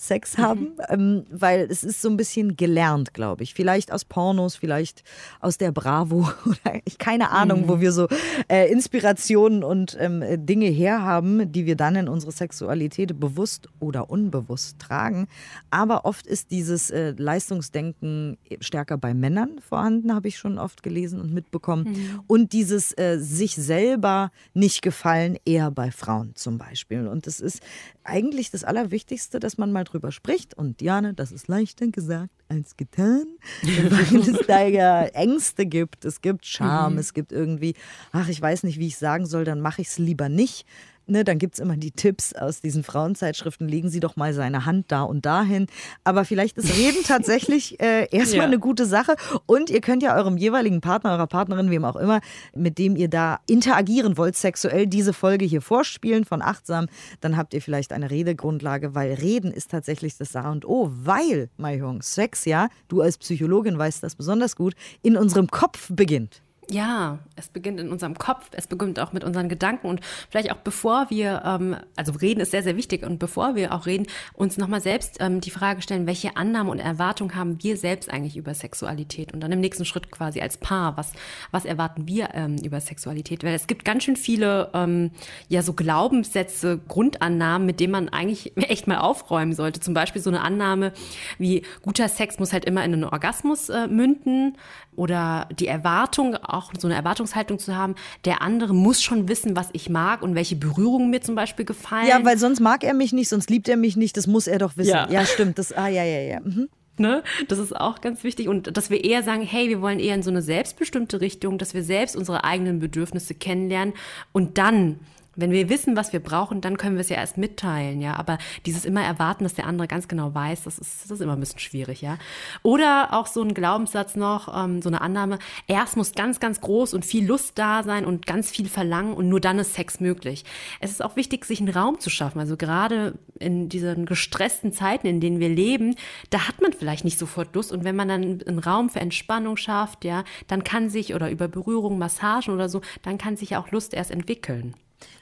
Sex 0.00 0.38
haben, 0.38 0.60
mhm. 0.60 0.76
ähm, 0.88 1.24
weil 1.30 1.68
es 1.70 1.84
ist 1.84 2.00
so 2.00 2.08
ein 2.08 2.16
bisschen 2.16 2.56
gelernt, 2.56 3.12
glaube 3.12 3.42
ich. 3.42 3.52
Vielleicht 3.52 3.92
aus 3.92 4.06
Pornos, 4.06 4.56
vielleicht 4.56 5.02
aus 5.40 5.58
der 5.58 5.72
Bravo 5.72 6.30
oder 6.46 6.80
ich 6.86 6.96
keine 6.96 7.30
Ahnung, 7.30 7.62
mhm. 7.62 7.68
wo 7.68 7.80
wir 7.80 7.92
so 7.92 8.08
äh, 8.48 8.72
Inspirationen 8.72 9.62
und 9.62 9.98
ähm, 10.00 10.24
Dinge 10.46 10.68
herhaben, 10.68 11.52
die 11.52 11.66
wir 11.66 11.76
dann 11.76 11.96
in 11.96 12.08
unsere 12.08 12.32
Sexualität 12.32 13.20
bewusst 13.20 13.68
oder 13.78 14.08
unbewusst 14.08 14.78
tragen. 14.78 15.28
Aber 15.68 16.06
oft 16.06 16.26
ist 16.26 16.50
dieses 16.50 16.88
äh, 16.88 17.14
Leistungsdenken 17.18 18.38
stärker 18.60 18.96
bei 18.96 19.12
Männern 19.12 19.58
vorhanden, 19.60 20.14
habe 20.14 20.28
ich 20.28 20.38
schon 20.38 20.58
oft 20.58 20.82
gelesen 20.82 21.20
und 21.20 21.34
mitbekommen. 21.34 21.84
Mhm. 21.84 22.20
Und 22.26 22.52
dieses 22.54 22.96
äh, 22.96 23.18
sich 23.18 23.54
selber 23.56 24.30
nicht 24.54 24.80
gefallen 24.80 25.36
eher 25.44 25.70
bei 25.70 25.90
Frauen 25.90 26.32
zum 26.36 26.56
Beispiel. 26.56 27.06
Und 27.06 27.26
das 27.26 27.38
ist 27.38 27.60
eigentlich 28.02 28.50
das 28.50 28.64
Allerwichtigste, 28.64 29.40
dass 29.40 29.58
man 29.58 29.72
mal 29.72 29.84
drüber 29.90 30.12
spricht. 30.12 30.54
Und 30.54 30.80
Diane, 30.80 31.14
das 31.14 31.32
ist 31.32 31.48
leichter 31.48 31.88
gesagt 31.88 32.30
als 32.48 32.76
getan, 32.76 33.26
weil 33.62 34.20
es 34.20 34.46
da 34.46 34.66
ja 34.66 35.04
Ängste 35.04 35.66
gibt. 35.66 36.04
Es 36.04 36.20
gibt 36.20 36.46
Scham, 36.46 36.94
mhm. 36.94 36.98
es 36.98 37.14
gibt 37.14 37.32
irgendwie, 37.32 37.74
ach, 38.12 38.28
ich 38.28 38.40
weiß 38.40 38.64
nicht, 38.64 38.78
wie 38.78 38.88
ich 38.88 38.98
sagen 38.98 39.26
soll, 39.26 39.44
dann 39.44 39.60
mache 39.60 39.82
ich 39.82 39.88
es 39.88 39.98
lieber 39.98 40.28
nicht 40.28 40.66
ne, 41.10 41.24
dann 41.24 41.38
gibt 41.38 41.54
es 41.54 41.60
immer 41.60 41.76
die 41.76 41.90
Tipps 41.90 42.32
aus 42.32 42.60
diesen 42.60 42.84
Frauenzeitschriften, 42.84 43.68
legen 43.68 43.90
Sie 43.90 44.00
doch 44.00 44.16
mal 44.16 44.32
seine 44.32 44.64
Hand 44.64 44.86
da 44.88 45.02
und 45.02 45.26
dahin. 45.26 45.66
Aber 46.04 46.24
vielleicht 46.24 46.56
ist 46.56 46.76
Reden 46.76 47.02
tatsächlich 47.04 47.80
äh, 47.82 48.06
erstmal 48.10 48.38
ja. 48.38 48.44
eine 48.44 48.58
gute 48.58 48.86
Sache. 48.86 49.16
Und 49.46 49.70
ihr 49.70 49.80
könnt 49.80 50.02
ja 50.02 50.16
eurem 50.16 50.36
jeweiligen 50.36 50.80
Partner, 50.80 51.12
eurer 51.12 51.26
Partnerin, 51.26 51.70
wem 51.70 51.84
auch 51.84 51.96
immer, 51.96 52.20
mit 52.54 52.78
dem 52.78 52.96
ihr 52.96 53.08
da 53.08 53.40
interagieren 53.46 54.16
wollt, 54.16 54.36
sexuell 54.36 54.86
diese 54.86 55.12
Folge 55.12 55.44
hier 55.44 55.62
vorspielen 55.62 56.24
von 56.24 56.42
Achtsam. 56.42 56.86
Dann 57.20 57.36
habt 57.36 57.54
ihr 57.54 57.62
vielleicht 57.62 57.92
eine 57.92 58.10
Redegrundlage, 58.10 58.94
weil 58.94 59.14
Reden 59.14 59.52
ist 59.52 59.70
tatsächlich 59.70 60.16
das 60.16 60.34
A 60.36 60.50
und 60.50 60.64
O, 60.66 60.90
weil, 60.92 61.50
Mahjong, 61.56 62.02
Sex 62.02 62.44
ja, 62.44 62.68
du 62.88 63.00
als 63.00 63.18
Psychologin 63.18 63.78
weißt 63.78 64.02
das 64.02 64.14
besonders 64.14 64.56
gut, 64.56 64.74
in 65.02 65.16
unserem 65.16 65.48
Kopf 65.48 65.88
beginnt. 65.90 66.42
Ja, 66.70 67.18
es 67.34 67.48
beginnt 67.48 67.80
in 67.80 67.90
unserem 67.90 68.16
Kopf, 68.16 68.48
es 68.52 68.68
beginnt 68.68 69.00
auch 69.00 69.12
mit 69.12 69.24
unseren 69.24 69.48
Gedanken 69.48 69.88
und 69.88 70.00
vielleicht 70.30 70.52
auch 70.52 70.58
bevor 70.58 71.10
wir, 71.10 71.42
ähm, 71.44 71.76
also 71.96 72.12
reden 72.12 72.38
ist 72.40 72.52
sehr, 72.52 72.62
sehr 72.62 72.76
wichtig 72.76 73.02
und 73.02 73.18
bevor 73.18 73.56
wir 73.56 73.74
auch 73.74 73.86
reden, 73.86 74.06
uns 74.34 74.56
nochmal 74.56 74.80
selbst 74.80 75.16
ähm, 75.18 75.40
die 75.40 75.50
Frage 75.50 75.82
stellen, 75.82 76.06
welche 76.06 76.36
Annahmen 76.36 76.70
und 76.70 76.78
Erwartungen 76.78 77.34
haben 77.34 77.60
wir 77.60 77.76
selbst 77.76 78.08
eigentlich 78.08 78.36
über 78.36 78.54
Sexualität 78.54 79.34
und 79.34 79.40
dann 79.40 79.50
im 79.50 79.58
nächsten 79.58 79.84
Schritt 79.84 80.12
quasi 80.12 80.40
als 80.40 80.58
Paar, 80.58 80.96
was, 80.96 81.12
was 81.50 81.64
erwarten 81.64 82.06
wir 82.06 82.28
ähm, 82.34 82.54
über 82.62 82.80
Sexualität? 82.80 83.42
Weil 83.42 83.54
es 83.54 83.66
gibt 83.66 83.84
ganz 83.84 84.04
schön 84.04 84.14
viele, 84.14 84.70
ähm, 84.72 85.10
ja, 85.48 85.62
so 85.62 85.72
Glaubenssätze, 85.72 86.78
Grundannahmen, 86.86 87.66
mit 87.66 87.80
denen 87.80 87.92
man 87.92 88.08
eigentlich 88.10 88.56
echt 88.70 88.86
mal 88.86 88.98
aufräumen 88.98 89.54
sollte. 89.54 89.80
Zum 89.80 89.92
Beispiel 89.92 90.22
so 90.22 90.30
eine 90.30 90.42
Annahme 90.42 90.92
wie 91.36 91.62
guter 91.82 92.08
Sex 92.08 92.38
muss 92.38 92.52
halt 92.52 92.64
immer 92.64 92.84
in 92.84 92.92
einen 92.92 93.04
Orgasmus 93.04 93.70
äh, 93.70 93.88
münden 93.88 94.56
oder 95.00 95.48
die 95.58 95.66
Erwartung 95.66 96.36
auch 96.36 96.72
so 96.78 96.86
eine 96.86 96.94
Erwartungshaltung 96.94 97.58
zu 97.58 97.74
haben, 97.74 97.94
der 98.26 98.42
andere 98.42 98.74
muss 98.74 99.02
schon 99.02 99.28
wissen, 99.28 99.56
was 99.56 99.70
ich 99.72 99.88
mag 99.88 100.20
und 100.20 100.34
welche 100.34 100.56
Berührungen 100.56 101.08
mir 101.08 101.22
zum 101.22 101.34
Beispiel 101.34 101.64
gefallen. 101.64 102.06
Ja, 102.06 102.22
weil 102.22 102.36
sonst 102.36 102.60
mag 102.60 102.84
er 102.84 102.92
mich 102.92 103.14
nicht, 103.14 103.30
sonst 103.30 103.48
liebt 103.48 103.66
er 103.70 103.78
mich 103.78 103.96
nicht, 103.96 104.18
das 104.18 104.26
muss 104.26 104.46
er 104.46 104.58
doch 104.58 104.76
wissen. 104.76 104.90
Ja, 104.90 105.08
ja 105.08 105.24
stimmt. 105.24 105.58
Das, 105.58 105.72
ah, 105.72 105.88
ja, 105.88 106.04
ja, 106.04 106.20
ja. 106.20 106.40
Mhm. 106.40 106.68
Ne? 106.98 107.22
Das 107.48 107.58
ist 107.58 107.74
auch 107.74 108.02
ganz 108.02 108.24
wichtig. 108.24 108.48
Und 108.48 108.76
dass 108.76 108.90
wir 108.90 109.02
eher 109.02 109.22
sagen, 109.22 109.40
hey, 109.40 109.70
wir 109.70 109.80
wollen 109.80 110.00
eher 110.00 110.14
in 110.14 110.22
so 110.22 110.28
eine 110.28 110.42
selbstbestimmte 110.42 111.22
Richtung, 111.22 111.56
dass 111.56 111.72
wir 111.72 111.82
selbst 111.82 112.14
unsere 112.14 112.44
eigenen 112.44 112.78
Bedürfnisse 112.78 113.34
kennenlernen 113.34 113.94
und 114.32 114.58
dann 114.58 115.00
wenn 115.36 115.50
wir 115.50 115.68
wissen, 115.68 115.96
was 115.96 116.12
wir 116.12 116.20
brauchen, 116.20 116.60
dann 116.60 116.76
können 116.76 116.96
wir 116.96 117.00
es 117.00 117.08
ja 117.08 117.16
erst 117.16 117.38
mitteilen, 117.38 118.00
ja. 118.00 118.16
Aber 118.16 118.38
dieses 118.66 118.84
immer 118.84 119.02
erwarten, 119.02 119.44
dass 119.44 119.54
der 119.54 119.66
andere 119.66 119.88
ganz 119.88 120.08
genau 120.08 120.34
weiß, 120.34 120.64
das 120.64 120.78
ist, 120.78 121.04
das 121.04 121.10
ist 121.12 121.20
immer 121.20 121.34
ein 121.34 121.40
bisschen 121.40 121.60
schwierig, 121.60 122.02
ja. 122.02 122.18
Oder 122.62 123.08
auch 123.12 123.26
so 123.26 123.42
ein 123.42 123.54
Glaubenssatz 123.54 124.16
noch, 124.16 124.48
ähm, 124.64 124.82
so 124.82 124.88
eine 124.88 125.00
Annahme, 125.00 125.38
erst 125.66 125.96
muss 125.96 126.12
ganz, 126.12 126.40
ganz 126.40 126.60
groß 126.60 126.94
und 126.94 127.04
viel 127.04 127.26
Lust 127.26 127.58
da 127.58 127.82
sein 127.82 128.04
und 128.04 128.26
ganz 128.26 128.50
viel 128.50 128.68
verlangen 128.68 129.14
und 129.14 129.28
nur 129.28 129.40
dann 129.40 129.58
ist 129.58 129.74
Sex 129.74 130.00
möglich. 130.00 130.44
Es 130.80 130.90
ist 130.90 131.02
auch 131.02 131.16
wichtig, 131.16 131.44
sich 131.44 131.60
einen 131.60 131.70
Raum 131.70 132.00
zu 132.00 132.10
schaffen. 132.10 132.40
Also 132.40 132.56
gerade 132.56 133.14
in 133.38 133.68
diesen 133.68 134.06
gestressten 134.06 134.72
Zeiten, 134.72 135.06
in 135.06 135.20
denen 135.20 135.40
wir 135.40 135.48
leben, 135.48 135.94
da 136.30 136.48
hat 136.48 136.60
man 136.60 136.72
vielleicht 136.72 137.04
nicht 137.04 137.18
sofort 137.18 137.54
Lust. 137.54 137.72
Und 137.72 137.84
wenn 137.84 137.96
man 137.96 138.08
dann 138.08 138.42
einen 138.46 138.58
Raum 138.58 138.90
für 138.90 139.00
Entspannung 139.00 139.56
schafft, 139.56 140.04
ja, 140.04 140.24
dann 140.48 140.64
kann 140.64 140.90
sich 140.90 141.14
oder 141.14 141.30
über 141.30 141.48
Berührung, 141.48 141.98
Massagen 141.98 142.52
oder 142.52 142.68
so, 142.68 142.80
dann 143.02 143.18
kann 143.18 143.36
sich 143.36 143.50
ja 143.50 143.60
auch 143.60 143.70
Lust 143.70 143.94
erst 143.94 144.10
entwickeln. 144.10 144.74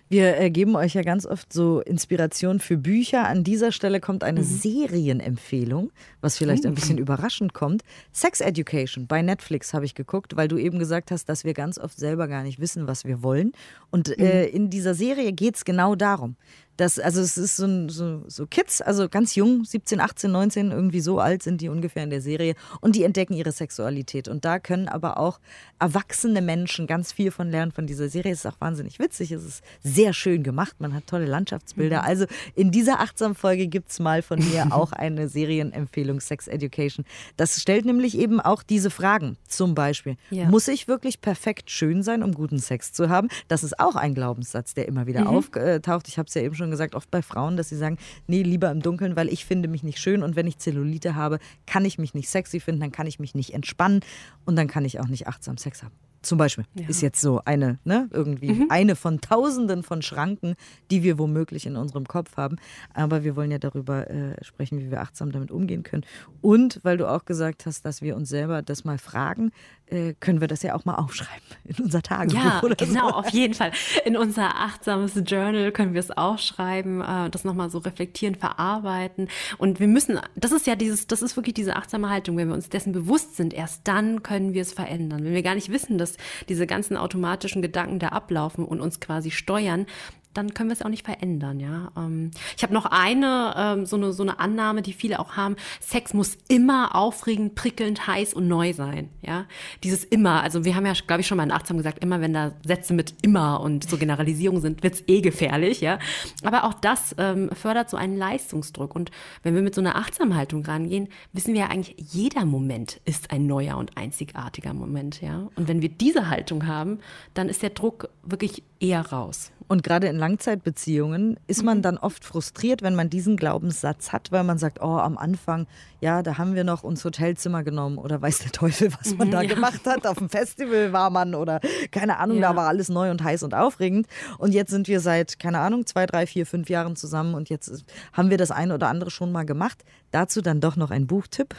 Wir 0.08 0.38
äh, 0.38 0.50
geben 0.50 0.74
euch 0.76 0.94
ja 0.94 1.02
ganz 1.02 1.26
oft 1.26 1.52
so 1.52 1.80
Inspiration 1.80 2.60
für 2.60 2.76
Bücher. 2.78 3.26
An 3.26 3.44
dieser 3.44 3.72
Stelle 3.72 4.00
kommt 4.00 4.24
eine 4.24 4.40
mhm. 4.40 4.44
Serienempfehlung, 4.44 5.92
was 6.20 6.38
vielleicht 6.38 6.64
ein 6.64 6.74
bisschen 6.74 6.98
überraschend 6.98 7.52
kommt. 7.52 7.82
Sex 8.12 8.40
Education 8.40 9.06
bei 9.06 9.20
Netflix 9.22 9.74
habe 9.74 9.84
ich 9.84 9.94
geguckt, 9.94 10.36
weil 10.36 10.48
du 10.48 10.56
eben 10.56 10.78
gesagt 10.78 11.10
hast, 11.10 11.28
dass 11.28 11.44
wir 11.44 11.52
ganz 11.52 11.78
oft 11.78 11.98
selber 11.98 12.26
gar 12.28 12.42
nicht 12.42 12.58
wissen, 12.58 12.86
was 12.86 13.04
wir 13.04 13.22
wollen. 13.22 13.52
Und 13.90 14.18
äh, 14.18 14.46
mhm. 14.48 14.56
in 14.56 14.70
dieser 14.70 14.94
Serie 14.94 15.32
geht 15.32 15.56
es 15.56 15.64
genau 15.64 15.94
darum. 15.94 16.36
Das, 16.78 17.00
also 17.00 17.20
es 17.20 17.36
ist 17.36 17.56
so, 17.56 17.88
so, 17.88 18.22
so 18.28 18.46
Kids, 18.46 18.80
also 18.80 19.08
ganz 19.08 19.34
jung, 19.34 19.64
17, 19.64 19.98
18, 19.98 20.30
19, 20.30 20.70
irgendwie 20.70 21.00
so 21.00 21.18
alt 21.18 21.42
sind 21.42 21.60
die 21.60 21.68
ungefähr 21.68 22.04
in 22.04 22.10
der 22.10 22.20
Serie 22.20 22.54
und 22.80 22.94
die 22.94 23.02
entdecken 23.02 23.34
ihre 23.34 23.50
Sexualität. 23.50 24.28
Und 24.28 24.44
da 24.44 24.60
können 24.60 24.86
aber 24.86 25.18
auch 25.18 25.40
erwachsene 25.80 26.40
Menschen 26.40 26.86
ganz 26.86 27.10
viel 27.10 27.32
von 27.32 27.50
lernen 27.50 27.72
von 27.72 27.88
dieser 27.88 28.08
Serie. 28.08 28.30
Es 28.30 28.44
ist 28.44 28.46
auch 28.46 28.60
wahnsinnig 28.60 29.00
witzig, 29.00 29.32
es 29.32 29.44
ist 29.44 29.64
sehr 29.98 30.12
schön 30.12 30.44
gemacht, 30.44 30.76
man 30.78 30.94
hat 30.94 31.08
tolle 31.08 31.26
Landschaftsbilder. 31.26 32.02
Mhm. 32.02 32.08
Also 32.08 32.26
in 32.54 32.70
dieser 32.70 33.00
Achtsam-Folge 33.00 33.66
gibt 33.66 33.90
es 33.90 33.98
mal 33.98 34.22
von 34.22 34.38
mir 34.38 34.68
auch 34.70 34.92
eine 34.92 35.28
Serienempfehlung, 35.28 36.20
Sex 36.20 36.46
Education. 36.46 37.04
Das 37.36 37.60
stellt 37.60 37.84
nämlich 37.84 38.16
eben 38.16 38.40
auch 38.40 38.62
diese 38.62 38.90
Fragen. 38.90 39.36
Zum 39.48 39.74
Beispiel, 39.74 40.16
ja. 40.30 40.48
muss 40.48 40.68
ich 40.68 40.86
wirklich 40.86 41.20
perfekt 41.20 41.72
schön 41.72 42.04
sein, 42.04 42.22
um 42.22 42.32
guten 42.32 42.60
Sex 42.60 42.92
zu 42.92 43.08
haben? 43.08 43.28
Das 43.48 43.64
ist 43.64 43.80
auch 43.80 43.96
ein 43.96 44.14
Glaubenssatz, 44.14 44.74
der 44.74 44.86
immer 44.86 45.08
wieder 45.08 45.22
mhm. 45.22 45.26
auftaucht. 45.26 46.06
Ich 46.06 46.18
habe 46.18 46.28
es 46.28 46.34
ja 46.34 46.42
eben 46.42 46.54
schon 46.54 46.68
schon 46.68 46.70
gesagt, 46.70 46.94
oft 46.94 47.10
bei 47.10 47.22
Frauen, 47.22 47.56
dass 47.56 47.70
sie 47.70 47.76
sagen, 47.76 47.98
nee, 48.26 48.42
lieber 48.42 48.70
im 48.70 48.80
Dunkeln, 48.80 49.16
weil 49.16 49.28
ich 49.28 49.44
finde 49.44 49.68
mich 49.68 49.82
nicht 49.82 49.98
schön 49.98 50.22
und 50.22 50.36
wenn 50.36 50.46
ich 50.46 50.58
Zellulite 50.58 51.14
habe, 51.14 51.38
kann 51.66 51.84
ich 51.84 51.98
mich 51.98 52.14
nicht 52.14 52.28
sexy 52.28 52.60
finden, 52.60 52.80
dann 52.80 52.92
kann 52.92 53.06
ich 53.06 53.18
mich 53.18 53.34
nicht 53.34 53.54
entspannen 53.54 54.00
und 54.44 54.56
dann 54.56 54.68
kann 54.68 54.84
ich 54.84 55.00
auch 55.00 55.08
nicht 55.08 55.26
achtsam 55.26 55.56
Sex 55.56 55.82
haben. 55.82 55.94
Zum 56.22 56.38
Beispiel 56.38 56.64
ja. 56.74 56.88
ist 56.88 57.00
jetzt 57.00 57.20
so 57.20 57.40
eine, 57.44 57.78
ne, 57.84 58.08
irgendwie 58.12 58.52
mhm. 58.52 58.66
eine 58.70 58.96
von 58.96 59.20
tausenden 59.20 59.82
von 59.82 60.02
Schranken, 60.02 60.54
die 60.90 61.02
wir 61.02 61.18
womöglich 61.18 61.66
in 61.66 61.76
unserem 61.76 62.06
Kopf 62.06 62.36
haben. 62.36 62.56
Aber 62.94 63.24
wir 63.24 63.36
wollen 63.36 63.50
ja 63.50 63.58
darüber 63.58 64.10
äh, 64.10 64.42
sprechen, 64.44 64.80
wie 64.80 64.90
wir 64.90 65.00
achtsam 65.00 65.32
damit 65.32 65.50
umgehen 65.50 65.82
können. 65.82 66.04
Und 66.40 66.80
weil 66.82 66.96
du 66.96 67.08
auch 67.08 67.24
gesagt 67.24 67.66
hast, 67.66 67.84
dass 67.84 68.02
wir 68.02 68.16
uns 68.16 68.28
selber 68.28 68.62
das 68.62 68.84
mal 68.84 68.98
fragen, 68.98 69.52
äh, 69.86 70.14
können 70.20 70.40
wir 70.40 70.48
das 70.48 70.62
ja 70.62 70.74
auch 70.74 70.84
mal 70.84 70.96
aufschreiben 70.96 71.46
in 71.64 71.84
unser 71.84 72.02
Tagebuch. 72.02 72.68
Ja, 72.68 72.74
genau, 72.76 73.08
so. 73.08 73.14
auf 73.14 73.28
jeden 73.30 73.54
Fall. 73.54 73.72
In 74.04 74.16
unser 74.16 74.56
achtsames 74.56 75.12
Journal 75.26 75.72
können 75.72 75.94
wir 75.94 76.00
es 76.00 76.10
aufschreiben, 76.10 77.00
äh, 77.00 77.30
das 77.30 77.44
nochmal 77.44 77.70
so 77.70 77.78
reflektieren, 77.78 78.34
verarbeiten. 78.34 79.28
Und 79.58 79.80
wir 79.80 79.88
müssen, 79.88 80.18
das 80.36 80.52
ist 80.52 80.66
ja 80.66 80.76
dieses, 80.76 81.06
das 81.06 81.22
ist 81.22 81.36
wirklich 81.36 81.54
diese 81.54 81.76
achtsame 81.76 82.10
Haltung. 82.10 82.36
Wenn 82.36 82.48
wir 82.48 82.54
uns 82.54 82.68
dessen 82.68 82.92
bewusst 82.92 83.36
sind, 83.36 83.54
erst 83.54 83.86
dann 83.88 84.22
können 84.22 84.52
wir 84.52 84.62
es 84.62 84.72
verändern. 84.72 85.24
Wenn 85.24 85.34
wir 85.34 85.42
gar 85.42 85.54
nicht 85.54 85.70
wissen, 85.70 85.98
dass 85.98 86.07
diese 86.48 86.66
ganzen 86.66 86.96
automatischen 86.96 87.62
Gedanken 87.62 87.98
da 87.98 88.08
ablaufen 88.08 88.64
und 88.64 88.80
uns 88.80 89.00
quasi 89.00 89.30
steuern, 89.30 89.86
dann 90.34 90.54
können 90.54 90.68
wir 90.68 90.74
es 90.74 90.82
auch 90.82 90.88
nicht 90.88 91.04
verändern, 91.04 91.58
ja. 91.58 91.90
Ähm, 91.96 92.30
ich 92.56 92.62
habe 92.62 92.74
noch 92.74 92.86
eine, 92.86 93.54
ähm, 93.56 93.86
so 93.86 93.96
eine, 93.96 94.12
so 94.12 94.22
eine 94.22 94.38
Annahme, 94.38 94.82
die 94.82 94.92
viele 94.92 95.18
auch 95.18 95.36
haben. 95.36 95.56
Sex 95.80 96.14
muss 96.14 96.36
immer 96.48 96.94
aufregend, 96.94 97.54
prickelnd, 97.54 98.06
heiß 98.06 98.34
und 98.34 98.46
neu 98.46 98.72
sein, 98.72 99.08
ja. 99.22 99.46
Dieses 99.82 100.04
immer, 100.04 100.42
also 100.42 100.64
wir 100.64 100.76
haben 100.76 100.86
ja, 100.86 100.92
glaube 101.06 101.22
ich, 101.22 101.26
schon 101.26 101.36
mal 101.36 101.44
in 101.44 101.50
Achtsam 101.52 101.76
gesagt, 101.76 102.02
immer 102.02 102.20
wenn 102.20 102.32
da 102.32 102.52
Sätze 102.64 102.94
mit 102.94 103.14
immer 103.22 103.60
und 103.60 103.88
so 103.88 103.96
Generalisierung 103.96 104.60
sind, 104.60 104.82
wird's 104.82 105.02
eh 105.06 105.20
gefährlich, 105.20 105.80
ja. 105.80 105.98
Aber 106.44 106.64
auch 106.64 106.74
das 106.74 107.14
ähm, 107.18 107.50
fördert 107.52 107.90
so 107.90 107.96
einen 107.96 108.16
Leistungsdruck. 108.16 108.94
Und 108.94 109.10
wenn 109.42 109.54
wir 109.54 109.62
mit 109.62 109.74
so 109.74 109.80
einer 109.80 109.96
Achtsamhaltung 109.96 110.64
rangehen, 110.64 111.08
wissen 111.32 111.54
wir 111.54 111.62
ja 111.62 111.66
eigentlich, 111.68 111.96
jeder 111.98 112.44
Moment 112.44 113.00
ist 113.04 113.30
ein 113.30 113.46
neuer 113.46 113.76
und 113.76 113.96
einzigartiger 113.96 114.74
Moment, 114.74 115.20
ja. 115.20 115.48
Und 115.56 115.68
wenn 115.68 115.82
wir 115.82 115.88
diese 115.88 116.28
Haltung 116.28 116.66
haben, 116.66 117.00
dann 117.34 117.48
ist 117.48 117.62
der 117.62 117.70
Druck 117.70 118.08
wirklich 118.22 118.62
eher 118.80 119.06
raus. 119.10 119.50
Und 119.68 119.82
gerade 119.82 120.06
in 120.06 120.16
Langzeitbeziehungen 120.16 121.38
ist 121.46 121.62
man 121.62 121.78
mhm. 121.78 121.82
dann 121.82 121.98
oft 121.98 122.24
frustriert, 122.24 122.80
wenn 122.80 122.94
man 122.94 123.10
diesen 123.10 123.36
Glaubenssatz 123.36 124.12
hat, 124.12 124.32
weil 124.32 124.42
man 124.42 124.56
sagt, 124.56 124.80
oh, 124.80 124.96
am 124.96 125.18
Anfang, 125.18 125.66
ja, 126.00 126.22
da 126.22 126.38
haben 126.38 126.54
wir 126.54 126.64
noch 126.64 126.84
uns 126.84 127.04
Hotelzimmer 127.04 127.62
genommen 127.62 127.98
oder 127.98 128.22
weiß 128.22 128.38
der 128.38 128.52
Teufel, 128.52 128.90
was 128.98 129.14
man 129.16 129.28
mhm, 129.28 129.32
da 129.32 129.42
ja. 129.42 129.54
gemacht 129.54 129.86
hat. 129.86 130.06
Auf 130.06 130.18
dem 130.18 130.30
Festival 130.30 130.94
war 130.94 131.10
man 131.10 131.34
oder 131.34 131.60
keine 131.90 132.18
Ahnung, 132.18 132.38
ja. 132.38 132.48
da 132.48 132.56
war 132.56 132.68
alles 132.68 132.88
neu 132.88 133.10
und 133.10 133.22
heiß 133.22 133.42
und 133.42 133.54
aufregend. 133.54 134.06
Und 134.38 134.52
jetzt 134.52 134.70
sind 134.70 134.88
wir 134.88 135.00
seit, 135.00 135.38
keine 135.38 135.58
Ahnung, 135.58 135.84
zwei, 135.84 136.06
drei, 136.06 136.26
vier, 136.26 136.46
fünf 136.46 136.70
Jahren 136.70 136.96
zusammen 136.96 137.34
und 137.34 137.50
jetzt 137.50 137.84
haben 138.14 138.30
wir 138.30 138.38
das 138.38 138.50
eine 138.50 138.74
oder 138.74 138.88
andere 138.88 139.10
schon 139.10 139.32
mal 139.32 139.44
gemacht. 139.44 139.84
Dazu 140.12 140.40
dann 140.40 140.62
doch 140.62 140.76
noch 140.76 140.90
ein 140.90 141.06
Buchtipp. 141.06 141.54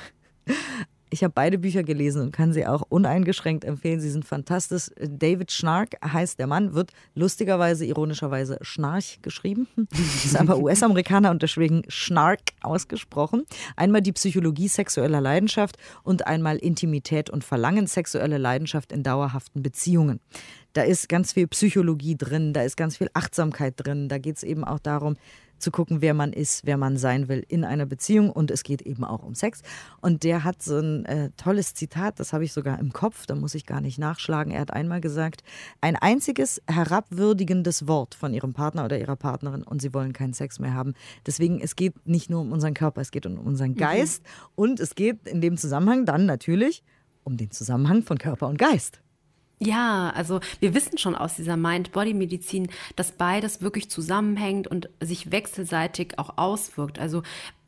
Ich 1.12 1.24
habe 1.24 1.34
beide 1.34 1.58
Bücher 1.58 1.84
gelesen 1.84 2.22
und 2.22 2.32
kann 2.32 2.54
sie 2.54 2.68
auch 2.68 2.84
uneingeschränkt 2.88 3.66
empfehlen. 3.66 4.00
Sie 4.00 4.12
sind 4.12 4.26
fantastisch. 4.26 4.90
David 5.00 5.52
Schnark 5.52 5.96
heißt 6.06 6.38
der 6.38 6.48
Mann, 6.48 6.74
wird 6.74 6.92
lustigerweise, 7.16 7.86
ironischerweise 7.86 8.60
Schnarch 8.62 9.20
geschrieben. 9.22 9.68
Ist 10.24 10.36
aber 10.36 10.60
US-Amerikaner 10.60 11.32
und 11.32 11.42
deswegen 11.42 11.84
Schnark 11.88 12.42
ausgesprochen. 12.62 13.46
Einmal 13.76 14.02
die 14.02 14.12
Psychologie 14.12 14.68
sexueller 14.68 15.22
Leidenschaft 15.22 15.78
und 16.04 16.28
einmal 16.28 16.58
Intimität 16.58 17.30
und 17.30 17.44
Verlangen 17.44 17.88
sexuelle 17.88 18.38
Leidenschaft 18.38 18.92
in 18.92 19.02
dauerhaften 19.02 19.64
Beziehungen. 19.64 20.20
Da 20.74 20.84
ist 20.84 21.10
ganz 21.10 21.34
viel 21.34 21.48
Psychologie 21.48 22.16
drin, 22.16 22.54
da 22.54 22.62
ist 22.62 22.78
ganz 22.78 22.98
viel 22.98 23.10
Achtsamkeit 23.14 23.74
drin. 23.78 24.08
Da 24.08 24.20
geht 24.20 24.38
es 24.38 24.44
eben 24.44 24.64
auch 24.64 24.80
darum, 24.80 25.18
zu 25.60 25.72
gucken, 25.72 26.02
wer 26.02 26.14
man 26.14 26.34
ist, 26.34 26.66
wer 26.66 26.78
man 26.78 26.98
sein 26.98 27.28
will 27.28 27.46
in 27.48 27.64
einer 27.64 27.86
Beziehung. 27.86 28.30
Und 28.30 28.52
es 28.52 28.64
geht 28.64 28.82
eben 28.82 29.04
auch 29.04 29.24
um 29.24 29.36
Sex. 29.36 29.62
Und 30.02 30.24
der 30.24 30.44
hat 30.44 30.62
so 30.62 30.80
ein 30.80 31.06
äh, 31.06 31.30
tolles 31.38 31.74
Zitat, 31.74 32.20
das 32.20 32.34
habe 32.34 32.44
ich 32.44 32.54
sogar 32.54 32.80
im 32.80 32.94
Kopf, 32.94 33.26
da 33.26 33.36
muss 33.36 33.56
ich 33.56 33.66
gar 33.66 33.82
nicht 33.82 34.00
nachschlagen. 34.00 34.52
Er 34.52 34.62
hat 34.62 34.74
einmal 34.74 35.02
gesagt, 35.02 35.44
ein 35.82 35.96
einziges 35.96 36.62
herabwürdigendes 36.68 37.88
Wort 37.88 38.16
von 38.16 38.34
ihrem 38.34 38.54
Partner 38.54 38.86
oder 38.86 39.00
ihrer 39.00 39.16
Partnerin 39.16 39.64
und 39.64 39.82
sie 39.82 39.94
wollen 39.94 40.14
keinen 40.14 40.34
Sex 40.34 40.60
mehr 40.60 40.74
haben. 40.74 40.94
Deswegen, 41.26 41.60
es 41.62 41.76
geht 41.76 42.08
nicht 42.08 42.30
nur 42.30 42.42
um 42.42 42.52
unseren 42.52 42.74
Körper, 42.74 43.02
es 43.02 43.12
geht 43.12 43.26
um 43.26 43.38
unseren 43.38 43.72
mhm. 43.72 43.78
Geist. 43.78 44.24
Mhm. 44.24 44.30
Und 44.56 44.80
es 44.80 44.96
geht 44.96 45.28
in 45.28 45.42
dem 45.42 45.58
Zusammenhang 45.58 46.06
dann 46.06 46.26
natürlich 46.26 46.84
um 47.24 47.38
den 47.38 47.52
Zusammenhang 47.52 48.04
von 48.04 48.18
Körper 48.18 48.48
und 48.48 48.58
Geist. 48.58 49.02
Ja, 49.62 50.12
also 50.12 50.40
wir 50.62 50.74
wissen 50.74 50.98
schon 50.98 51.16
aus 51.16 51.36
dieser 51.36 51.58
Mind-Body-Medizin, 51.58 52.70
dass 52.96 53.12
beides 53.12 53.62
wirklich 53.62 53.90
zusammenhängt 53.90 54.68
und 54.68 54.90
sich 55.02 55.32
wechselseitig 55.32 56.18
auch 56.18 56.38
auswirkt. 56.38 56.98
Also 56.98 57.24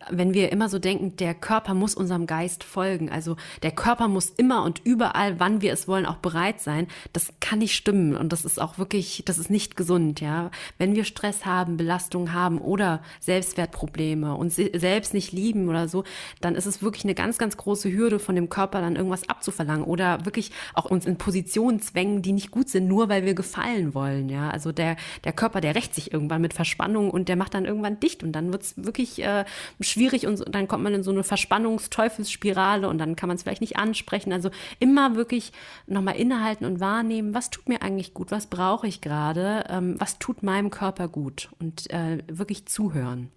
wenn 0.10 0.34
wir 0.34 0.51
immer 0.51 0.70
so 0.70 0.79
denken, 0.79 1.15
der 1.17 1.34
Körper 1.34 1.74
muss 1.74 1.96
unserem 1.96 2.27
Geist 2.27 2.63
folgen, 2.63 3.10
also 3.10 3.36
der 3.62 3.72
Körper 3.72 4.08
muss 4.08 4.29
immer 4.29 4.63
und 4.63 4.81
überall, 4.84 5.39
wann 5.39 5.62
wir 5.62 5.74
es 5.74 5.88
wollen, 5.88 6.05
auch 6.05 6.17
bereit 6.17 6.60
sein, 6.60 6.88
das 7.13 7.34
kann 7.39 7.60
nicht 7.60 7.75
stimmen 7.75 8.15
und 8.15 8.34
das 8.34 8.46
ist 8.46 8.60
auch 8.60 8.77
wirklich, 8.77 9.24
das 9.25 9.38
ist 9.38 9.50
nicht 9.50 9.75
gesund, 9.75 10.22
ja. 10.22 10.51
Wenn 10.77 10.96
wir 10.96 11.03
Stress 11.03 11.46
haben, 11.46 11.77
Belastung 11.77 12.34
haben 12.34 12.60
oder 12.60 13.01
Selbstwertprobleme 13.20 14.36
und 14.36 14.51
selbst 14.51 15.13
nicht 15.13 15.31
lieben 15.31 15.70
oder 15.70 15.88
so, 15.88 16.03
dann 16.39 16.55
ist 16.55 16.65
es 16.65 16.81
wirklich 16.81 17.03
eine 17.03 17.15
ganz, 17.15 17.38
ganz 17.38 17.58
große 17.58 17.91
Hürde 17.91 18.20
von 18.20 18.36
dem 18.36 18.50
Körper 18.50 18.81
dann 18.81 18.96
irgendwas 18.96 19.29
abzuverlangen 19.29 19.86
oder 19.86 20.25
wirklich 20.25 20.51
auch 20.74 20.86
uns 20.86 21.05
in 21.05 21.17
Positionen 21.17 21.81
zwängen, 21.81 22.22
die 22.22 22.31
nicht 22.31 22.51
gut 22.51 22.70
sind, 22.70 22.88
nur 22.88 23.10
weil 23.10 23.25
wir 23.25 23.34
gefallen 23.34 23.93
wollen, 23.93 24.29
ja. 24.29 24.50
Also 24.50 24.72
der, 24.72 24.96
der 25.24 25.34
Körper, 25.34 25.62
der 25.62 25.75
rächt 25.75 25.93
sich 25.93 26.13
irgendwann 26.13 26.41
mit 26.41 26.53
Verspannung 26.53 27.12
und 27.12 27.29
der 27.29 27.36
macht 27.36 27.53
dann 27.53 27.65
irgendwann 27.65 28.00
dicht 28.00 28.24
und 28.24 28.31
dann 28.31 28.51
wird 28.51 28.63
es 28.63 28.74
wirklich 28.77 29.22
äh, 29.24 29.46
schwierig 29.92 30.26
und 30.26 30.44
dann 30.54 30.68
kommt 30.68 30.84
man 30.84 30.94
in 30.94 31.04
so 31.04 31.12
eine 31.12 31.24
Verspannungsteufelsspirale 31.24 32.88
und 32.88 32.98
dann 32.98 33.16
kann 33.16 33.28
man 33.28 33.36
es 33.36 33.44
vielleicht 33.44 33.62
nicht 33.62 33.78
ansprechen. 33.78 34.34
Also 34.34 34.50
immer 34.80 35.16
wirklich 35.16 35.52
nochmal 35.88 36.16
innehalten 36.16 36.66
und 36.66 36.80
wahrnehmen, 36.80 37.34
was 37.34 37.50
tut 37.50 37.70
mir 37.70 37.82
eigentlich 37.82 38.14
gut, 38.14 38.32
was 38.32 38.48
brauche 38.48 38.88
ich 38.88 39.02
gerade, 39.02 39.66
ähm, 39.70 39.96
was 40.00 40.18
tut 40.20 40.44
meinem 40.44 40.70
Körper 40.70 41.08
gut 41.08 41.50
und 41.60 41.90
äh, 41.92 42.20
wirklich 42.28 42.66
zuhören. 42.66 43.30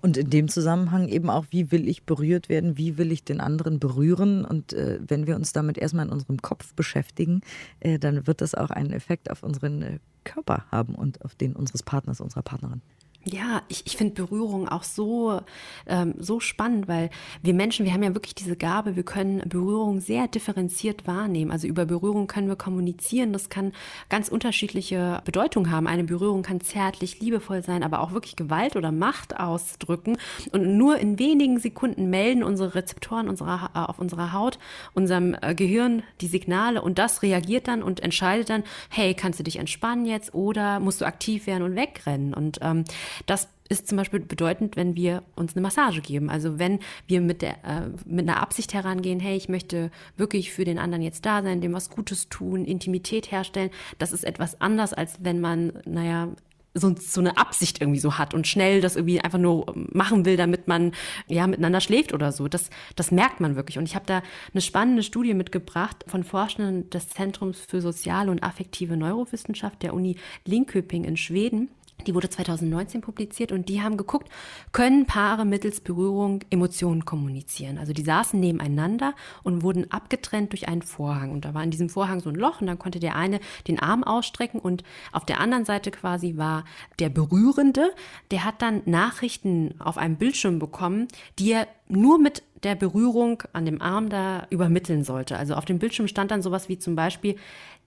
Und 0.00 0.16
in 0.16 0.30
dem 0.30 0.48
Zusammenhang 0.48 1.08
eben 1.08 1.28
auch, 1.28 1.46
wie 1.50 1.72
will 1.72 1.88
ich 1.88 2.04
berührt 2.04 2.48
werden, 2.48 2.78
wie 2.78 2.98
will 2.98 3.10
ich 3.10 3.24
den 3.24 3.40
anderen 3.40 3.80
berühren. 3.80 4.44
Und 4.44 4.72
äh, 4.72 5.00
wenn 5.06 5.26
wir 5.26 5.34
uns 5.34 5.52
damit 5.52 5.76
erstmal 5.76 6.06
in 6.06 6.12
unserem 6.12 6.40
Kopf 6.40 6.72
beschäftigen, 6.74 7.40
äh, 7.80 7.98
dann 7.98 8.26
wird 8.26 8.40
das 8.40 8.54
auch 8.54 8.70
einen 8.70 8.92
Effekt 8.92 9.30
auf 9.30 9.42
unseren 9.42 9.82
äh, 9.82 9.98
Körper 10.22 10.66
haben 10.70 10.94
und 10.94 11.24
auf 11.24 11.34
den 11.34 11.56
unseres 11.56 11.82
Partners, 11.82 12.20
unserer 12.20 12.42
Partnerin. 12.42 12.80
Ja, 13.30 13.62
ich, 13.68 13.86
ich 13.86 13.96
finde 13.96 14.14
Berührung 14.14 14.68
auch 14.68 14.82
so, 14.82 15.40
ähm, 15.86 16.14
so 16.18 16.40
spannend, 16.40 16.88
weil 16.88 17.10
wir 17.42 17.54
Menschen, 17.54 17.84
wir 17.84 17.92
haben 17.92 18.02
ja 18.02 18.14
wirklich 18.14 18.34
diese 18.34 18.56
Gabe, 18.56 18.96
wir 18.96 19.02
können 19.02 19.42
Berührung 19.48 20.00
sehr 20.00 20.28
differenziert 20.28 21.06
wahrnehmen. 21.06 21.50
Also 21.50 21.66
über 21.66 21.84
Berührung 21.84 22.26
können 22.26 22.48
wir 22.48 22.56
kommunizieren. 22.56 23.32
Das 23.32 23.48
kann 23.48 23.72
ganz 24.08 24.28
unterschiedliche 24.28 25.20
Bedeutung 25.24 25.70
haben. 25.70 25.86
Eine 25.86 26.04
Berührung 26.04 26.42
kann 26.42 26.60
zärtlich, 26.60 27.20
liebevoll 27.20 27.62
sein, 27.62 27.82
aber 27.82 28.00
auch 28.00 28.12
wirklich 28.12 28.36
Gewalt 28.36 28.76
oder 28.76 28.92
Macht 28.92 29.38
ausdrücken. 29.38 30.16
Und 30.52 30.76
nur 30.76 30.98
in 30.98 31.18
wenigen 31.18 31.58
Sekunden 31.58 32.10
melden 32.10 32.42
unsere 32.42 32.74
Rezeptoren 32.74 33.28
unserer, 33.28 33.70
äh, 33.74 33.78
auf 33.78 33.98
unserer 33.98 34.32
Haut, 34.32 34.58
unserem 34.94 35.36
äh, 35.40 35.54
Gehirn 35.54 36.02
die 36.20 36.26
Signale 36.26 36.82
und 36.82 36.98
das 36.98 37.22
reagiert 37.22 37.68
dann 37.68 37.82
und 37.82 38.00
entscheidet 38.00 38.50
dann, 38.50 38.64
hey, 38.90 39.14
kannst 39.14 39.38
du 39.38 39.42
dich 39.42 39.58
entspannen 39.58 40.06
jetzt 40.06 40.34
oder 40.34 40.80
musst 40.80 41.00
du 41.00 41.04
aktiv 41.04 41.46
werden 41.46 41.62
und 41.62 41.76
wegrennen? 41.76 42.34
Und 42.34 42.58
ähm, 42.62 42.84
das 43.26 43.48
ist 43.68 43.86
zum 43.86 43.98
Beispiel 43.98 44.20
bedeutend, 44.20 44.76
wenn 44.76 44.96
wir 44.96 45.22
uns 45.36 45.54
eine 45.54 45.62
Massage 45.62 46.00
geben. 46.00 46.30
Also 46.30 46.58
wenn 46.58 46.78
wir 47.06 47.20
mit, 47.20 47.42
der, 47.42 47.64
äh, 47.64 47.88
mit 48.06 48.28
einer 48.28 48.40
Absicht 48.40 48.72
herangehen, 48.72 49.20
hey, 49.20 49.36
ich 49.36 49.48
möchte 49.48 49.90
wirklich 50.16 50.52
für 50.52 50.64
den 50.64 50.78
anderen 50.78 51.02
jetzt 51.02 51.26
da 51.26 51.42
sein, 51.42 51.60
dem 51.60 51.74
was 51.74 51.90
Gutes 51.90 52.28
tun, 52.28 52.64
Intimität 52.64 53.30
herstellen, 53.30 53.70
das 53.98 54.12
ist 54.12 54.24
etwas 54.24 54.60
anders, 54.60 54.92
als 54.94 55.18
wenn 55.22 55.40
man, 55.40 55.72
naja, 55.84 56.28
so, 56.74 56.94
so 56.98 57.20
eine 57.20 57.36
Absicht 57.36 57.80
irgendwie 57.80 57.98
so 57.98 58.18
hat 58.18 58.34
und 58.34 58.46
schnell 58.46 58.80
das 58.80 58.96
irgendwie 58.96 59.20
einfach 59.20 59.38
nur 59.38 59.72
machen 59.74 60.24
will, 60.24 60.36
damit 60.36 60.68
man 60.68 60.92
ja 61.26 61.46
miteinander 61.46 61.80
schläft 61.80 62.12
oder 62.12 62.32
so. 62.32 62.48
Das, 62.48 62.70
das 62.96 63.10
merkt 63.10 63.40
man 63.40 63.56
wirklich. 63.56 63.78
Und 63.78 63.84
ich 63.84 63.94
habe 63.94 64.06
da 64.06 64.22
eine 64.52 64.60
spannende 64.60 65.02
Studie 65.02 65.34
mitgebracht 65.34 66.04
von 66.06 66.24
Forschenden 66.24 66.88
des 66.90 67.08
Zentrums 67.08 67.60
für 67.60 67.80
soziale 67.80 68.30
und 68.30 68.42
affektive 68.42 68.96
Neurowissenschaft 68.96 69.82
der 69.82 69.94
Uni 69.94 70.16
Linköping 70.44 71.04
in 71.04 71.16
Schweden. 71.16 71.68
Die 72.06 72.14
wurde 72.14 72.30
2019 72.30 73.00
publiziert 73.00 73.52
und 73.52 73.68
die 73.68 73.82
haben 73.82 73.96
geguckt, 73.96 74.28
können 74.72 75.06
Paare 75.06 75.44
mittels 75.44 75.80
Berührung 75.80 76.40
Emotionen 76.50 77.04
kommunizieren. 77.04 77.78
Also 77.78 77.92
die 77.92 78.02
saßen 78.02 78.38
nebeneinander 78.38 79.14
und 79.42 79.62
wurden 79.62 79.90
abgetrennt 79.90 80.52
durch 80.52 80.68
einen 80.68 80.82
Vorhang. 80.82 81.32
Und 81.32 81.44
da 81.44 81.54
war 81.54 81.62
in 81.62 81.70
diesem 81.70 81.88
Vorhang 81.88 82.20
so 82.20 82.30
ein 82.30 82.36
Loch 82.36 82.60
und 82.60 82.66
dann 82.66 82.78
konnte 82.78 83.00
der 83.00 83.16
eine 83.16 83.40
den 83.66 83.78
Arm 83.78 84.04
ausstrecken 84.04 84.60
und 84.60 84.84
auf 85.12 85.26
der 85.26 85.40
anderen 85.40 85.64
Seite 85.64 85.90
quasi 85.90 86.36
war 86.36 86.64
der 86.98 87.08
Berührende, 87.08 87.92
der 88.30 88.44
hat 88.44 88.62
dann 88.62 88.82
Nachrichten 88.86 89.74
auf 89.78 89.98
einem 89.98 90.16
Bildschirm 90.16 90.58
bekommen, 90.58 91.08
die 91.38 91.52
er 91.52 91.66
nur 91.88 92.18
mit 92.18 92.42
der 92.62 92.74
Berührung 92.74 93.42
an 93.52 93.64
dem 93.64 93.80
Arm 93.80 94.08
da 94.08 94.46
übermitteln 94.50 95.04
sollte. 95.04 95.36
Also 95.36 95.54
auf 95.54 95.64
dem 95.64 95.78
Bildschirm 95.78 96.08
stand 96.08 96.30
dann 96.30 96.42
sowas 96.42 96.68
wie 96.68 96.78
zum 96.78 96.96
Beispiel, 96.96 97.36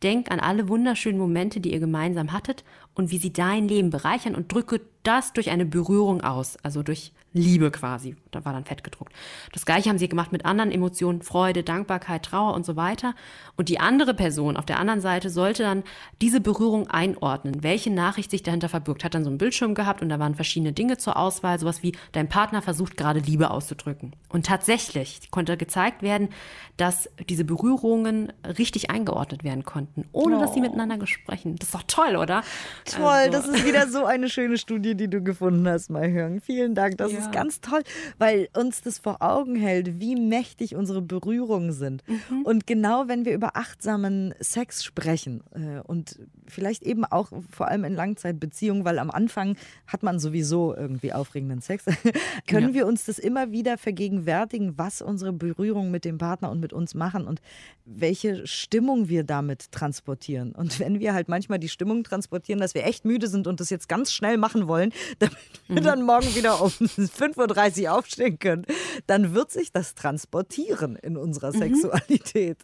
denk 0.04 0.32
an 0.32 0.40
alle 0.40 0.68
wunderschönen 0.68 1.20
Momente, 1.20 1.60
die 1.60 1.74
ihr 1.74 1.80
gemeinsam 1.80 2.32
hattet 2.32 2.64
und 2.94 3.12
wie 3.12 3.18
sie 3.18 3.34
dein 3.34 3.68
Leben 3.68 3.90
bereichern 3.90 4.36
und 4.36 4.52
drücke 4.52 4.82
das 5.04 5.34
durch 5.34 5.50
eine 5.50 5.66
Berührung 5.66 6.22
aus, 6.22 6.58
also 6.64 6.84
durch 6.84 7.14
Liebe 7.34 7.72
quasi. 7.72 8.16
Da 8.32 8.44
war 8.44 8.52
dann 8.52 8.66
fett 8.66 8.84
gedruckt. 8.84 9.14
Das 9.54 9.66
gleiche 9.66 9.90
haben 9.90 9.98
sie 9.98 10.10
gemacht 10.10 10.34
mit 10.34 10.46
anderen 10.46 10.72
Emotionen, 10.72 11.22
Freude, 11.22 11.64
Dankbarkeit, 11.64 12.24
Trauer 12.24 12.54
und 12.54 12.66
so 12.66 12.76
weiter. 12.76 13.16
Und 13.56 13.70
die 13.70 13.80
andere 13.80 14.14
Person 14.14 14.58
auf 14.58 14.66
der 14.66 14.80
anderen 14.80 15.00
Seite 15.00 15.30
sollte 15.30 15.64
dann 15.64 15.84
diese 16.22 16.42
Berührung 16.42 16.88
einordnen, 16.90 17.64
welche 17.64 17.90
Nachricht 17.90 18.32
sich 18.32 18.44
dahinter 18.44 18.68
verbirgt. 18.68 19.06
Hat 19.06 19.14
dann 19.14 19.24
so 19.24 19.30
einen 19.30 19.38
Bildschirm 19.38 19.76
gehabt 19.76 20.02
und 20.02 20.10
da 20.10 20.20
waren 20.20 20.36
verschiedene 20.36 20.74
Dinge 20.74 20.98
zur 20.98 21.16
Auswahl, 21.16 21.58
sowas 21.58 21.84
wie 21.84 21.94
dein 22.12 22.28
Partner 22.28 22.62
versucht 22.62 22.98
gerade 22.98 23.20
Liebe 23.20 23.50
auszudrücken. 23.52 24.14
Und 24.28 24.46
tatsächlich 24.46 25.32
konnte 25.32 25.56
gezeigt 25.56 26.02
werden, 26.02 26.30
dass 26.76 27.10
diese 27.30 27.46
Berührungen 27.46 28.34
richtig 28.58 28.90
eingeordnet 28.90 29.44
werden 29.44 29.64
konnten, 29.64 30.06
ohne 30.12 30.38
oh. 30.38 30.42
dass 30.42 30.54
sie 30.54 30.60
oh. 30.60 30.64
miteinander 30.64 30.98
gesprochen. 30.98 31.56
Das 31.56 31.70
ist 31.70 31.76
doch 31.76 31.84
toll, 31.84 32.18
oder? 32.18 32.44
Toll, 32.86 33.06
also. 33.06 33.32
das 33.32 33.48
ist 33.48 33.66
wieder 33.66 33.88
so 33.88 34.06
eine 34.06 34.28
schöne 34.30 34.58
Studie, 34.58 34.96
die 34.96 35.10
du 35.10 35.22
gefunden 35.22 35.68
hast, 35.68 35.90
Mai 35.90 36.12
Vielen 36.44 36.76
Dank. 36.76 36.98
Das 36.98 37.12
ja 37.12 37.21
ist 37.22 37.32
ganz 37.32 37.62
toll, 37.62 37.82
weil 38.18 38.50
uns 38.56 38.82
das 38.82 39.00
vor 39.00 39.22
Augen 39.22 39.56
hält, 39.56 40.00
wie 40.00 40.16
mächtig 40.16 40.76
unsere 40.76 41.02
Berührungen 41.02 41.72
sind. 41.72 42.04
Mhm. 42.08 42.44
Und 42.44 42.68
genau 42.68 43.08
wenn 43.08 43.26
wir 43.26 43.34
über 43.34 43.56
achtsamen 43.56 44.34
Sex 44.40 44.84
sprechen 44.84 45.44
äh, 45.52 45.82
und 45.82 46.20
vielleicht 46.48 46.84
eben 46.84 47.06
auch 47.06 47.32
vor 47.50 47.68
allem 47.68 47.84
in 47.84 47.94
Langzeitbeziehungen, 47.94 48.86
weil 48.86 49.00
am 49.00 49.12
Anfang 49.12 49.56
hat 49.88 50.04
man 50.04 50.20
sowieso 50.20 50.76
irgendwie 50.76 51.14
aufregenden 51.14 51.62
Sex, 51.62 51.86
können 52.48 52.70
ja. 52.70 52.74
wir 52.74 52.88
uns 52.88 53.06
das 53.06 53.20
immer 53.20 53.52
wieder 53.52 53.78
vergegenwärtigen, 53.78 54.78
was 54.78 55.02
unsere 55.02 55.34
Berührungen 55.34 55.92
mit 55.92 56.06
dem 56.06 56.18
Partner 56.18 56.52
und 56.52 56.60
mit 56.60 56.74
uns 56.74 56.94
machen 56.94 57.28
und 57.28 57.42
welche 57.86 58.46
Stimmung 58.48 59.10
wir 59.10 59.24
damit 59.24 59.72
transportieren. 59.72 60.52
Und 60.52 60.80
wenn 60.80 61.00
wir 61.00 61.14
halt 61.14 61.30
manchmal 61.30 61.60
die 61.60 61.70
Stimmung 61.70 62.04
transportieren, 62.04 62.60
dass 62.60 62.74
wir 62.74 62.86
echt 62.86 63.06
müde 63.06 63.28
sind 63.28 63.48
und 63.48 63.60
das 63.60 63.70
jetzt 63.70 63.90
ganz 63.90 64.12
schnell 64.12 64.38
machen 64.38 64.68
wollen, 64.68 64.92
damit 65.20 65.38
wir 65.68 65.82
mhm. 65.82 65.86
dann 65.86 66.02
morgen 66.04 66.36
wieder 66.36 66.62
um 66.62 66.72
5.30 67.12 67.84
Uhr 67.84 67.94
aufstehen 67.94 68.40
können, 68.40 68.66
dann 69.08 69.34
wird 69.34 69.52
sich 69.52 69.72
das 69.72 69.96
transportieren 69.96 70.96
in 70.96 71.18
unserer 71.18 71.54
mhm. 71.54 71.60
Sexualität. 71.60 72.58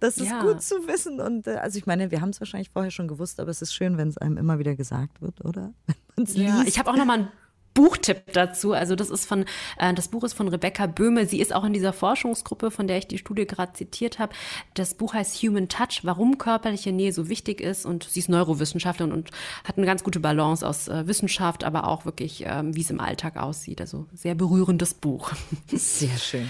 Das 0.00 0.16
ist 0.16 0.28
ja. 0.28 0.42
gut 0.42 0.62
zu 0.62 0.86
wissen. 0.86 1.20
Und 1.20 1.46
äh, 1.46 1.56
also 1.56 1.78
ich 1.78 1.86
meine, 1.86 2.10
wir 2.10 2.20
haben 2.20 2.30
es 2.30 2.40
wahrscheinlich 2.40 2.70
vorher 2.70 2.90
schon 2.90 3.08
gewusst, 3.08 3.40
aber 3.40 3.50
es 3.50 3.62
ist 3.62 3.74
schön, 3.74 3.98
wenn 3.98 4.08
es 4.08 4.18
einem 4.18 4.38
immer 4.38 4.58
wieder 4.58 4.74
gesagt 4.74 5.20
wird, 5.20 5.44
oder? 5.44 5.72
ja, 6.16 6.60
liest. 6.60 6.68
ich 6.68 6.78
habe 6.78 6.90
auch 6.90 6.96
noch 6.96 7.04
mal 7.04 7.18
ein 7.20 7.28
Buchtipp 7.74 8.32
dazu. 8.32 8.72
Also 8.72 8.96
das 8.96 9.10
ist 9.10 9.26
von, 9.26 9.44
äh, 9.78 9.94
das 9.94 10.08
Buch 10.08 10.24
ist 10.24 10.34
von 10.34 10.48
Rebecca 10.48 10.86
Böhme. 10.86 11.26
Sie 11.26 11.40
ist 11.40 11.54
auch 11.54 11.64
in 11.64 11.72
dieser 11.72 11.92
Forschungsgruppe, 11.92 12.70
von 12.70 12.86
der 12.86 12.98
ich 12.98 13.06
die 13.06 13.18
Studie 13.18 13.46
gerade 13.46 13.72
zitiert 13.72 14.18
habe. 14.18 14.32
Das 14.74 14.94
Buch 14.94 15.14
heißt 15.14 15.42
Human 15.42 15.68
Touch, 15.68 16.00
warum 16.02 16.38
körperliche 16.38 16.92
Nähe 16.92 17.12
so 17.12 17.28
wichtig 17.28 17.60
ist. 17.60 17.86
Und 17.86 18.04
sie 18.04 18.20
ist 18.20 18.28
Neurowissenschaftlerin 18.28 19.12
und 19.12 19.30
hat 19.64 19.76
eine 19.76 19.86
ganz 19.86 20.04
gute 20.04 20.20
Balance 20.20 20.66
aus 20.66 20.88
äh, 20.88 21.06
Wissenschaft, 21.06 21.64
aber 21.64 21.86
auch 21.88 22.04
wirklich, 22.04 22.44
ähm, 22.46 22.74
wie 22.76 22.82
es 22.82 22.90
im 22.90 23.00
Alltag 23.00 23.36
aussieht. 23.36 23.80
Also 23.80 24.06
sehr 24.12 24.34
berührendes 24.34 24.94
Buch. 24.94 25.32
Sehr 25.68 26.16
schön. 26.18 26.48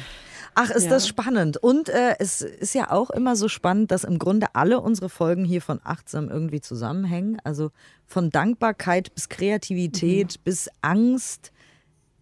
Ach, 0.54 0.70
ist 0.70 0.84
ja. 0.84 0.90
das 0.90 1.08
spannend. 1.08 1.56
Und 1.56 1.88
äh, 1.88 2.16
es 2.18 2.42
ist 2.42 2.74
ja 2.74 2.90
auch 2.90 3.10
immer 3.10 3.36
so 3.36 3.48
spannend, 3.48 3.90
dass 3.90 4.04
im 4.04 4.18
Grunde 4.18 4.48
alle 4.54 4.80
unsere 4.80 5.08
Folgen 5.08 5.44
hier 5.44 5.62
von 5.62 5.80
achtsam 5.82 6.28
irgendwie 6.28 6.60
zusammenhängen. 6.60 7.38
Also 7.44 7.70
von 8.06 8.30
Dankbarkeit 8.30 9.14
bis 9.14 9.28
Kreativität 9.28 10.36
mhm. 10.38 10.42
bis 10.44 10.68
Angst. 10.82 11.52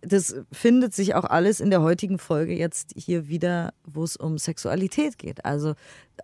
Das 0.02 0.34
findet 0.50 0.94
sich 0.94 1.14
auch 1.14 1.25
alles 1.25 1.60
in 1.60 1.70
der 1.70 1.82
heutigen 1.82 2.18
Folge 2.18 2.54
jetzt 2.54 2.92
hier 2.96 3.28
wieder, 3.28 3.75
wo 3.84 4.04
es 4.04 4.16
um 4.16 4.38
Sexualität 4.38 5.18
geht. 5.18 5.44
Also 5.44 5.75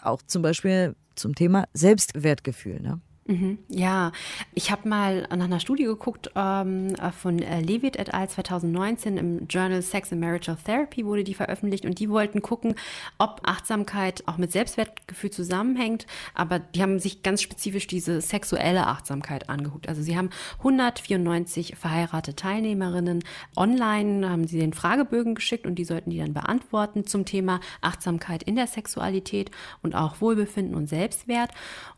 auch 0.01 0.23
zum 0.23 0.43
Beispiel 0.43 0.95
zum 1.15 1.35
Thema 1.35 1.67
Selbstwertgefühl. 1.75 2.81
Ne? 2.81 3.01
Mhm, 3.29 3.59
ja, 3.69 4.13
ich 4.55 4.71
habe 4.71 4.89
mal 4.89 5.23
nach 5.23 5.47
einer 5.47 5.59
Studie 5.59 5.85
geguckt 5.85 6.31
ähm, 6.37 6.95
von 7.19 7.41
äh, 7.41 7.61
Levitt 7.61 7.97
et 7.97 8.15
al. 8.15 8.29
2019 8.29 9.17
im 9.17 9.47
Journal 9.49 9.83
Sex 9.83 10.13
and 10.13 10.21
Marital 10.21 10.57
Therapy 10.65 11.05
wurde 11.05 11.25
die 11.25 11.35
veröffentlicht 11.35 11.85
und 11.85 11.99
die 11.99 12.09
wollten 12.09 12.41
gucken, 12.41 12.77
ob 13.19 13.41
Achtsamkeit 13.45 14.23
auch 14.27 14.37
mit 14.37 14.53
Selbstwertgefühl 14.53 15.31
zusammenhängt, 15.31 16.07
aber 16.35 16.61
die 16.61 16.83
haben 16.83 17.01
sich 17.01 17.23
ganz 17.23 17.43
spezifisch 17.43 17.89
diese 17.89 18.21
sexuelle 18.21 18.87
Achtsamkeit 18.87 19.49
angeguckt. 19.49 19.89
Also 19.89 20.03
sie 20.03 20.17
haben 20.17 20.31
194 20.59 21.75
verheiratete 21.77 22.37
Teilnehmerinnen 22.37 23.25
online, 23.57 24.29
haben 24.29 24.47
sie 24.47 24.61
den 24.61 24.73
Fragebögen 24.73 25.35
geschickt 25.35 25.67
und 25.67 25.77
die 25.77 25.85
sollten 25.85 26.11
die 26.11 26.19
dann 26.19 26.35
beantworten 26.35 27.07
zum 27.07 27.25
Thema 27.25 27.59
Achtsamkeit 27.81 28.45
in 28.45 28.55
der 28.55 28.69
Sexualität 28.69 29.51
und 29.83 29.97
auch 29.97 30.21
Wohlbefinden 30.21 30.77
und 30.77 30.89
Selbstwert. 30.89 31.51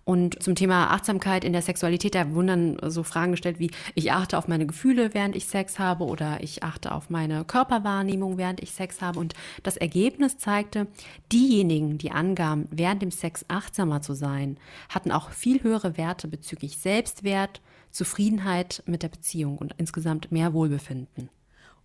Und 0.05 0.43
zum 0.43 0.55
Thema 0.55 0.91
Achtsamkeit 0.91 1.18
in 1.45 1.53
der 1.53 1.63
Sexualität, 1.63 2.15
da 2.15 2.33
wurden 2.33 2.47
dann 2.47 2.91
so 2.91 3.03
Fragen 3.03 3.33
gestellt 3.33 3.59
wie, 3.59 3.71
ich 3.95 4.13
achte 4.13 4.39
auf 4.39 4.49
meine 4.49 4.67
Gefühle, 4.67 5.15
während 5.15 5.37
ich 5.37 5.47
Sex 5.47 5.79
habe 5.79 6.05
oder 6.05 6.43
ich 6.43 6.63
achte 6.63 6.93
auf 6.93 7.11
meine 7.11 7.45
Körperwahrnehmung, 7.45 8.39
während 8.39 8.63
ich 8.63 8.73
Sex 8.73 9.01
habe. 9.01 9.19
Und 9.19 9.35
das 9.63 9.77
Ergebnis 9.77 10.39
zeigte, 10.39 10.87
diejenigen, 11.33 11.99
die 11.99 12.11
angaben, 12.11 12.67
während 12.71 13.03
dem 13.03 13.11
Sex 13.11 13.45
achtsamer 13.49 14.03
zu 14.03 14.15
sein, 14.15 14.59
hatten 14.89 15.13
auch 15.13 15.31
viel 15.31 15.63
höhere 15.63 15.97
Werte 15.97 16.29
bezüglich 16.29 16.79
Selbstwert, 16.79 17.61
Zufriedenheit 17.91 18.83
mit 18.87 19.03
der 19.03 19.09
Beziehung 19.09 19.59
und 19.59 19.75
insgesamt 19.79 20.31
mehr 20.31 20.53
Wohlbefinden. 20.53 21.31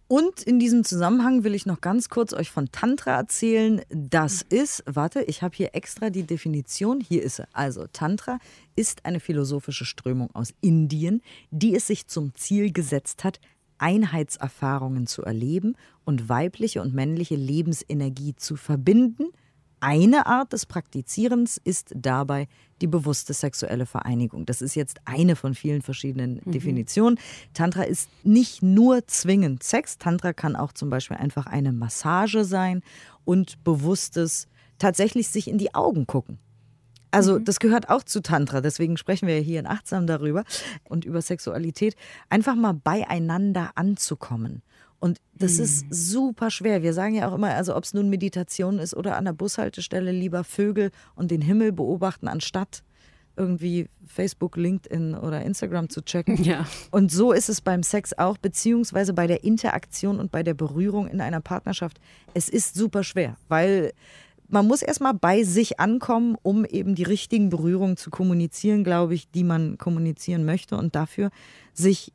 Und 0.08 0.44
in 0.44 0.60
diesem 0.60 0.84
Zusammenhang 0.84 1.44
will 1.44 1.56
ich 1.56 1.66
noch 1.66 1.82
ganz 1.82 2.10
kurz 2.10 2.34
euch 2.34 2.52
von 2.52 2.72
Tantra 2.72 3.16
erzählen. 3.16 3.82
Das 3.90 4.42
ist, 4.42 4.84
warte, 4.86 5.24
ich 5.24 5.42
habe 5.42 5.56
hier 5.56 5.74
extra 5.74 6.10
die 6.10 6.24
Definition. 6.24 7.00
Hier 7.00 7.24
ist 7.24 7.38
sie. 7.38 7.48
Also 7.54 7.88
Tantra 7.92 8.40
ist 8.76 9.06
eine 9.06 9.20
philosophische 9.20 9.86
Strömung 9.86 10.30
aus 10.34 10.54
Indien, 10.62 11.22
die 11.52 11.76
es 11.76 11.88
sich 11.88 12.08
zum 12.08 12.36
Ziel 12.36 12.72
gesetzt 12.72 13.24
hat, 13.24 13.40
Einheitserfahrungen 13.80 15.08
zu 15.08 15.24
erleben 15.24 15.76
und 16.06 16.30
weibliche 16.30 16.82
und 16.82 16.94
männliche 16.94 17.36
Lebensenergie 17.36 18.36
zu 18.36 18.56
verbinden– 18.56 19.26
eine 19.84 20.28
Art 20.28 20.54
des 20.54 20.66
Praktizierens 20.66 21.60
ist 21.62 21.92
dabei 21.94 22.48
die 22.82 22.88
bewusste 22.88 23.34
sexuelle 23.34 23.86
Vereinigung. 23.86 24.46
Das 24.46 24.62
ist 24.62 24.76
jetzt 24.76 25.00
eine 25.04 25.36
von 25.36 25.54
vielen 25.54 25.82
verschiedenen 25.82 26.40
mhm. 26.44 26.52
Definitionen. 26.52 27.20
Tantra 27.54 27.84
ist 27.84 28.10
nicht 28.24 28.64
nur 28.64 29.06
zwingend 29.08 29.62
Sex. 29.62 29.98
Tantra 29.98 30.32
kann 30.32 30.56
auch 30.56 30.72
zum 30.72 30.90
Beispiel 30.90 31.18
einfach 31.18 31.48
eine 31.48 31.74
Massage 31.74 32.46
sein 32.46 32.82
und 33.26 33.62
bewusstes 33.66 34.48
tatsächlich 34.80 35.28
sich 35.28 35.50
in 35.50 35.58
die 35.58 35.76
Augen 35.76 36.08
gucken. 36.08 36.40
Also 37.12 37.40
mhm. 37.40 37.44
das 37.44 37.60
gehört 37.60 37.90
auch 37.90 38.04
zu 38.04 38.22
Tantra, 38.22 38.62
deswegen 38.62 38.96
sprechen 38.96 39.28
wir 39.28 39.36
hier 39.40 39.60
in 39.60 39.68
Achtsam 39.68 40.08
darüber 40.08 40.46
und 40.86 41.04
über 41.04 41.22
Sexualität, 41.22 41.98
einfach 42.30 42.56
mal 42.56 42.74
beieinander 42.74 43.72
anzukommen 43.76 44.64
und 45.04 45.20
das 45.38 45.58
mhm. 45.58 45.64
ist 45.66 45.86
super 45.90 46.50
schwer. 46.50 46.82
Wir 46.82 46.94
sagen 46.94 47.16
ja 47.16 47.28
auch 47.28 47.36
immer, 47.36 47.50
also 47.50 47.76
ob 47.76 47.84
es 47.84 47.94
nun 47.94 48.10
Meditation 48.10 48.80
ist 48.80 48.96
oder 48.96 49.18
an 49.18 49.26
der 49.26 49.34
Bushaltestelle 49.34 50.14
lieber 50.14 50.46
Vögel 50.46 50.92
und 51.16 51.30
den 51.30 51.42
Himmel 51.42 51.74
beobachten, 51.74 52.30
anstatt 52.30 52.84
irgendwie 53.36 53.90
Facebook, 54.08 54.56
LinkedIn 54.56 55.16
oder 55.16 55.42
Instagram 55.42 55.90
zu 55.90 56.06
checken. 56.06 56.42
Ja. 56.46 56.66
Und 56.90 57.12
so 57.12 57.34
ist 57.34 57.50
es 57.50 57.60
beim 57.60 57.84
Sex 57.84 58.18
auch, 58.18 58.38
beziehungsweise 58.38 59.14
bei 59.14 59.28
der 59.28 59.44
Interaktion 59.44 60.22
und 60.22 60.32
bei 60.32 60.42
der 60.42 60.54
Berührung 60.54 61.10
in 61.10 61.20
einer 61.20 61.42
Partnerschaft. 61.42 62.00
Es 62.34 62.48
ist 62.48 62.76
super 62.76 63.04
schwer, 63.04 63.36
weil 63.50 63.92
man 64.48 64.66
muss 64.66 64.84
erstmal 64.84 65.16
bei 65.16 65.44
sich 65.44 65.82
ankommen, 65.82 66.38
um 66.44 66.64
eben 66.64 66.96
die 66.96 67.04
richtigen 67.04 67.50
Berührungen 67.50 67.98
zu 67.98 68.10
kommunizieren, 68.10 68.86
glaube 68.86 69.16
ich, 69.16 69.30
die 69.30 69.44
man 69.44 69.78
kommunizieren 69.78 70.46
möchte 70.46 70.78
und 70.78 70.96
dafür 70.96 71.30
sich 71.74 72.14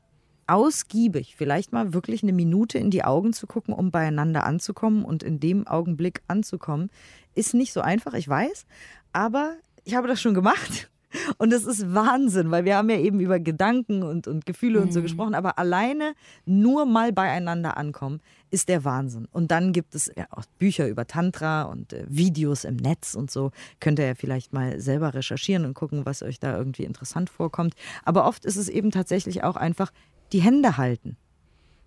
ausgiebig, 0.49 1.37
vielleicht 1.37 1.73
mal 1.73 1.93
wirklich 1.93 2.23
eine 2.23 2.33
Minute 2.33 2.79
in 2.79 2.91
die 2.91 3.05
Augen 3.05 3.33
zu 3.33 3.47
gucken, 3.47 3.75
um 3.75 3.91
beieinander 3.91 4.45
anzukommen 4.45 5.05
und 5.05 5.23
in 5.23 5.41
dem 5.41 5.67
Augenblick 5.67 6.23
anzukommen, 6.27 6.91
ist 7.35 7.55
nicht 7.55 7.73
so 7.73 7.81
einfach, 7.81 8.15
ich 8.15 8.29
weiß, 8.29 8.67
aber 9.13 9.57
ich 9.85 9.95
habe 9.95 10.09
das 10.09 10.21
schon 10.21 10.35
gemacht. 10.35 10.91
Und 11.39 11.55
es 11.55 11.65
ist 11.65 11.95
Wahnsinn, 11.95 12.51
weil 12.51 12.67
wir 12.67 12.77
haben 12.77 12.91
ja 12.91 12.99
eben 12.99 13.19
über 13.19 13.41
Gedanken 13.41 14.03
und, 14.03 14.29
und 14.29 14.45
Gefühle 14.45 14.79
mhm. 14.79 14.87
und 14.87 14.93
so 14.93 15.01
mhm. 15.01 15.05
gesprochen, 15.05 15.35
aber 15.35 15.59
alleine 15.59 16.13
nur 16.45 16.85
mal 16.85 17.15
beieinander 17.15 17.79
ankommen, 17.79 18.21
ist 18.51 18.69
der 18.69 18.85
Wahnsinn. 18.85 19.27
Und 19.33 19.51
dann 19.51 19.73
gibt 19.73 19.95
es 19.95 20.13
ja 20.15 20.27
auch 20.31 20.45
Bücher 20.59 20.87
über 20.87 21.07
Tantra 21.07 21.63
und 21.63 21.95
äh, 21.95 22.05
Videos 22.09 22.65
im 22.65 22.77
Netz 22.77 23.15
und 23.15 23.31
so. 23.31 23.53
Könnt 23.81 23.99
ihr 23.99 24.07
ja 24.07 24.15
vielleicht 24.15 24.53
mal 24.53 24.81
selber 24.81 25.15
recherchieren 25.15 25.65
und 25.65 25.73
gucken, 25.73 26.05
was 26.05 26.23
euch 26.23 26.41
da 26.41 26.57
irgendwie 26.57 26.85
interessant 26.85 27.31
vorkommt. 27.31 27.75
Aber 28.05 28.27
oft 28.27 28.45
ist 28.45 28.57
es 28.57 28.69
eben 28.69 28.91
tatsächlich 28.91 29.45
auch 29.45 29.57
einfach 29.57 29.93
die 30.33 30.41
Hände 30.41 30.77
halten, 30.77 31.17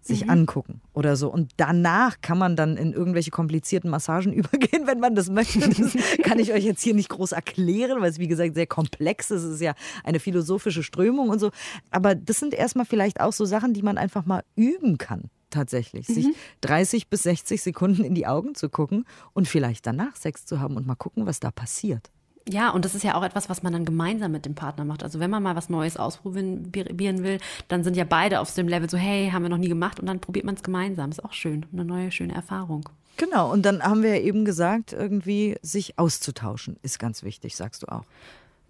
sich 0.01 0.25
mhm. 0.25 0.31
angucken 0.31 0.81
oder 0.93 1.15
so. 1.15 1.31
Und 1.31 1.51
danach 1.57 2.21
kann 2.21 2.37
man 2.37 2.55
dann 2.55 2.75
in 2.77 2.93
irgendwelche 2.93 3.31
komplizierten 3.31 3.89
Massagen 3.89 4.33
übergehen, 4.33 4.87
wenn 4.87 4.99
man 4.99 5.15
das 5.15 5.29
möchte. 5.29 5.59
Das 5.69 5.95
kann 6.23 6.39
ich 6.39 6.51
euch 6.53 6.63
jetzt 6.63 6.81
hier 6.81 6.95
nicht 6.95 7.09
groß 7.09 7.31
erklären, 7.33 8.01
weil 8.01 8.09
es 8.09 8.19
wie 8.19 8.27
gesagt 8.27 8.55
sehr 8.55 8.67
komplex 8.67 9.31
ist. 9.31 9.43
Es 9.43 9.55
ist 9.55 9.61
ja 9.61 9.73
eine 10.03 10.19
philosophische 10.19 10.83
Strömung 10.83 11.29
und 11.29 11.39
so. 11.39 11.51
Aber 11.91 12.15
das 12.15 12.39
sind 12.39 12.53
erstmal 12.53 12.85
vielleicht 12.85 13.21
auch 13.21 13.33
so 13.33 13.45
Sachen, 13.45 13.73
die 13.73 13.83
man 13.83 13.97
einfach 13.97 14.25
mal 14.25 14.43
üben 14.55 14.97
kann 14.97 15.29
tatsächlich, 15.51 16.07
mhm. 16.09 16.13
sich 16.13 16.27
30 16.61 17.09
bis 17.09 17.23
60 17.23 17.61
Sekunden 17.61 18.03
in 18.03 18.15
die 18.15 18.25
Augen 18.25 18.55
zu 18.55 18.69
gucken 18.69 19.05
und 19.33 19.47
vielleicht 19.47 19.85
danach 19.85 20.15
Sex 20.15 20.45
zu 20.45 20.59
haben 20.59 20.77
und 20.77 20.87
mal 20.87 20.95
gucken, 20.95 21.25
was 21.25 21.39
da 21.39 21.51
passiert. 21.51 22.09
Ja, 22.51 22.71
und 22.71 22.83
das 22.83 22.95
ist 22.95 23.03
ja 23.03 23.15
auch 23.15 23.23
etwas, 23.23 23.49
was 23.49 23.63
man 23.63 23.71
dann 23.71 23.85
gemeinsam 23.85 24.33
mit 24.33 24.45
dem 24.45 24.55
Partner 24.55 24.83
macht. 24.83 25.03
Also 25.03 25.19
wenn 25.19 25.29
man 25.29 25.41
mal 25.41 25.55
was 25.55 25.69
Neues 25.69 25.95
ausprobieren 25.95 27.23
will, 27.23 27.39
dann 27.69 27.83
sind 27.83 27.95
ja 27.95 28.03
beide 28.03 28.41
auf 28.41 28.53
dem 28.53 28.67
Level 28.67 28.89
so, 28.89 28.97
hey, 28.97 29.29
haben 29.31 29.43
wir 29.43 29.49
noch 29.49 29.57
nie 29.57 29.69
gemacht 29.69 29.99
und 30.01 30.05
dann 30.05 30.19
probiert 30.19 30.45
man 30.45 30.55
es 30.55 30.63
gemeinsam. 30.63 31.11
Ist 31.11 31.23
auch 31.23 31.33
schön, 31.33 31.65
eine 31.71 31.85
neue, 31.85 32.11
schöne 32.11 32.35
Erfahrung. 32.35 32.89
Genau, 33.15 33.51
und 33.51 33.63
dann 33.65 33.81
haben 33.81 34.03
wir 34.03 34.17
ja 34.17 34.21
eben 34.21 34.43
gesagt, 34.43 34.91
irgendwie 34.91 35.55
sich 35.61 35.97
auszutauschen 35.97 36.77
ist 36.81 36.99
ganz 36.99 37.23
wichtig, 37.23 37.55
sagst 37.55 37.83
du 37.83 37.87
auch. 37.87 38.03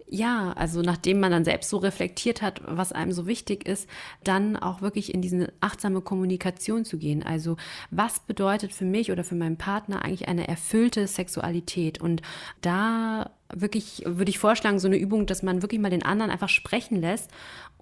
Ja, 0.08 0.52
also 0.52 0.82
nachdem 0.82 1.20
man 1.20 1.30
dann 1.30 1.44
selbst 1.44 1.70
so 1.70 1.78
reflektiert 1.78 2.42
hat, 2.42 2.60
was 2.66 2.92
einem 2.92 3.12
so 3.12 3.26
wichtig 3.26 3.66
ist, 3.66 3.88
dann 4.22 4.56
auch 4.58 4.82
wirklich 4.82 5.14
in 5.14 5.22
diese 5.22 5.50
achtsame 5.60 6.02
Kommunikation 6.02 6.84
zu 6.84 6.98
gehen. 6.98 7.22
Also 7.22 7.56
was 7.90 8.20
bedeutet 8.20 8.74
für 8.74 8.84
mich 8.84 9.10
oder 9.10 9.24
für 9.24 9.36
meinen 9.36 9.56
Partner 9.56 10.04
eigentlich 10.04 10.28
eine 10.28 10.48
erfüllte 10.48 11.06
Sexualität? 11.06 11.98
Und 11.98 12.20
da 12.60 13.30
wirklich, 13.54 14.02
würde 14.06 14.30
ich 14.30 14.38
vorschlagen, 14.38 14.78
so 14.78 14.88
eine 14.88 14.96
Übung, 14.96 15.26
dass 15.26 15.42
man 15.42 15.62
wirklich 15.62 15.80
mal 15.80 15.90
den 15.90 16.04
anderen 16.04 16.30
einfach 16.30 16.48
sprechen 16.48 17.00
lässt 17.00 17.30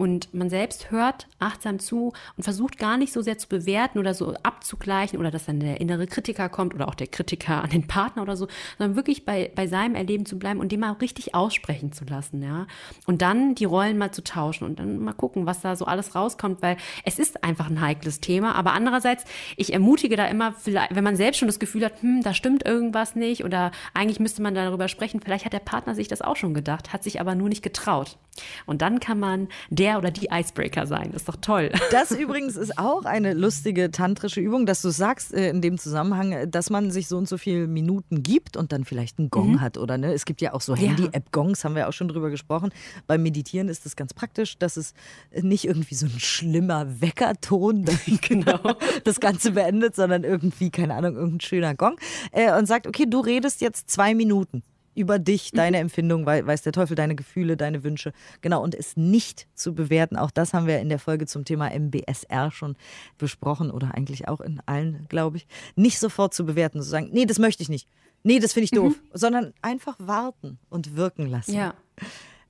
und 0.01 0.33
man 0.33 0.49
selbst 0.49 0.89
hört 0.89 1.27
achtsam 1.37 1.77
zu 1.77 2.11
und 2.35 2.43
versucht 2.43 2.79
gar 2.79 2.97
nicht 2.97 3.13
so 3.13 3.21
sehr 3.21 3.37
zu 3.37 3.47
bewerten 3.47 3.99
oder 3.99 4.15
so 4.15 4.33
abzugleichen 4.41 5.19
oder 5.19 5.29
dass 5.29 5.45
dann 5.45 5.59
der 5.59 5.79
innere 5.79 6.07
Kritiker 6.07 6.49
kommt 6.49 6.73
oder 6.73 6.87
auch 6.87 6.95
der 6.95 7.05
Kritiker 7.05 7.63
an 7.63 7.69
den 7.69 7.85
Partner 7.85 8.23
oder 8.23 8.35
so, 8.35 8.47
sondern 8.79 8.95
wirklich 8.95 9.25
bei, 9.25 9.51
bei 9.53 9.67
seinem 9.67 9.93
Erleben 9.93 10.25
zu 10.25 10.39
bleiben 10.39 10.59
und 10.59 10.71
dem 10.71 10.79
mal 10.79 10.93
richtig 10.93 11.35
aussprechen 11.35 11.91
zu 11.91 12.03
lassen, 12.05 12.41
ja. 12.41 12.65
Und 13.05 13.21
dann 13.21 13.53
die 13.53 13.65
Rollen 13.65 13.99
mal 13.99 14.11
zu 14.11 14.23
tauschen 14.23 14.65
und 14.65 14.79
dann 14.79 14.97
mal 14.97 15.13
gucken, 15.13 15.45
was 15.45 15.61
da 15.61 15.75
so 15.75 15.85
alles 15.85 16.15
rauskommt, 16.15 16.63
weil 16.63 16.77
es 17.05 17.19
ist 17.19 17.43
einfach 17.43 17.69
ein 17.69 17.79
heikles 17.79 18.21
Thema. 18.21 18.55
Aber 18.55 18.73
andererseits, 18.73 19.25
ich 19.55 19.71
ermutige 19.71 20.15
da 20.15 20.25
immer, 20.25 20.55
wenn 20.65 21.03
man 21.03 21.15
selbst 21.15 21.37
schon 21.37 21.47
das 21.47 21.59
Gefühl 21.59 21.85
hat, 21.85 22.01
hm, 22.01 22.23
da 22.23 22.33
stimmt 22.33 22.65
irgendwas 22.65 23.15
nicht 23.15 23.45
oder 23.45 23.69
eigentlich 23.93 24.19
müsste 24.19 24.41
man 24.41 24.55
darüber 24.55 24.87
sprechen, 24.87 25.21
vielleicht 25.21 25.45
hat 25.45 25.53
der 25.53 25.59
Partner 25.59 25.93
sich 25.93 26.07
das 26.07 26.23
auch 26.23 26.37
schon 26.37 26.55
gedacht, 26.55 26.91
hat 26.91 27.03
sich 27.03 27.21
aber 27.21 27.35
nur 27.35 27.49
nicht 27.49 27.61
getraut. 27.61 28.17
Und 28.65 28.81
dann 28.81 28.99
kann 28.99 29.19
man 29.19 29.49
der 29.69 29.90
oder 29.97 30.11
die 30.11 30.27
Icebreaker 30.31 30.85
sein. 30.85 31.11
Ist 31.11 31.27
doch 31.27 31.37
toll. 31.37 31.71
Das 31.91 32.11
übrigens 32.11 32.55
ist 32.55 32.77
auch 32.77 33.03
eine 33.03 33.33
lustige 33.33 33.91
tantrische 33.91 34.39
Übung, 34.39 34.65
dass 34.65 34.81
du 34.81 34.89
sagst 34.89 35.33
äh, 35.33 35.49
in 35.49 35.61
dem 35.61 35.77
Zusammenhang, 35.77 36.49
dass 36.49 36.69
man 36.69 36.89
sich 36.89 37.07
so 37.07 37.17
und 37.17 37.27
so 37.27 37.37
viele 37.37 37.67
Minuten 37.67 38.23
gibt 38.23 38.55
und 38.55 38.71
dann 38.71 38.85
vielleicht 38.85 39.19
einen 39.19 39.29
Gong 39.29 39.53
mhm. 39.53 39.61
hat 39.61 39.77
oder 39.77 39.97
ne? 39.97 40.13
Es 40.13 40.25
gibt 40.25 40.41
ja 40.41 40.53
auch 40.53 40.61
so 40.61 40.75
Handy-App-Gongs, 40.75 41.65
haben 41.65 41.75
wir 41.75 41.89
auch 41.89 41.93
schon 41.93 42.07
drüber 42.07 42.29
gesprochen. 42.29 42.71
Beim 43.07 43.23
Meditieren 43.23 43.67
ist 43.67 43.85
das 43.85 43.95
ganz 43.95 44.13
praktisch, 44.13 44.57
dass 44.57 44.77
es 44.77 44.93
nicht 45.33 45.65
irgendwie 45.65 45.95
so 45.95 46.05
ein 46.05 46.19
schlimmer 46.19 47.01
Weckerton 47.01 47.85
genau. 48.21 48.59
das 49.03 49.19
Ganze 49.19 49.51
beendet, 49.51 49.95
sondern 49.95 50.23
irgendwie, 50.23 50.69
keine 50.69 50.95
Ahnung, 50.95 51.15
irgendein 51.15 51.41
schöner 51.41 51.75
Gong. 51.75 51.97
Äh, 52.31 52.57
und 52.57 52.67
sagt, 52.67 52.87
okay, 52.87 53.05
du 53.07 53.19
redest 53.19 53.61
jetzt 53.61 53.89
zwei 53.89 54.15
Minuten 54.15 54.63
über 54.95 55.19
dich, 55.19 55.51
deine 55.51 55.77
mhm. 55.77 55.83
Empfindung, 55.83 56.25
weiß 56.25 56.61
der 56.63 56.73
Teufel, 56.73 56.95
deine 56.95 57.15
Gefühle, 57.15 57.57
deine 57.57 57.83
Wünsche. 57.83 58.13
Genau, 58.41 58.61
und 58.63 58.75
es 58.75 58.97
nicht 58.97 59.47
zu 59.55 59.73
bewerten. 59.73 60.17
Auch 60.17 60.31
das 60.31 60.53
haben 60.53 60.67
wir 60.67 60.79
in 60.79 60.89
der 60.89 60.99
Folge 60.99 61.25
zum 61.25 61.45
Thema 61.45 61.69
MBSR 61.69 62.51
schon 62.51 62.75
besprochen 63.17 63.71
oder 63.71 63.95
eigentlich 63.95 64.27
auch 64.27 64.41
in 64.41 64.61
allen, 64.65 65.05
glaube 65.09 65.37
ich. 65.37 65.47
Nicht 65.75 65.99
sofort 65.99 66.33
zu 66.33 66.45
bewerten, 66.45 66.81
zu 66.81 66.87
sagen, 66.87 67.09
nee, 67.11 67.25
das 67.25 67.39
möchte 67.39 67.63
ich 67.63 67.69
nicht. 67.69 67.87
Nee, 68.23 68.39
das 68.39 68.53
finde 68.53 68.65
ich 68.65 68.71
doof. 68.71 68.93
Mhm. 68.93 69.09
Sondern 69.13 69.53
einfach 69.61 69.95
warten 69.99 70.59
und 70.69 70.95
wirken 70.95 71.27
lassen. 71.27 71.55
Ja. 71.55 71.73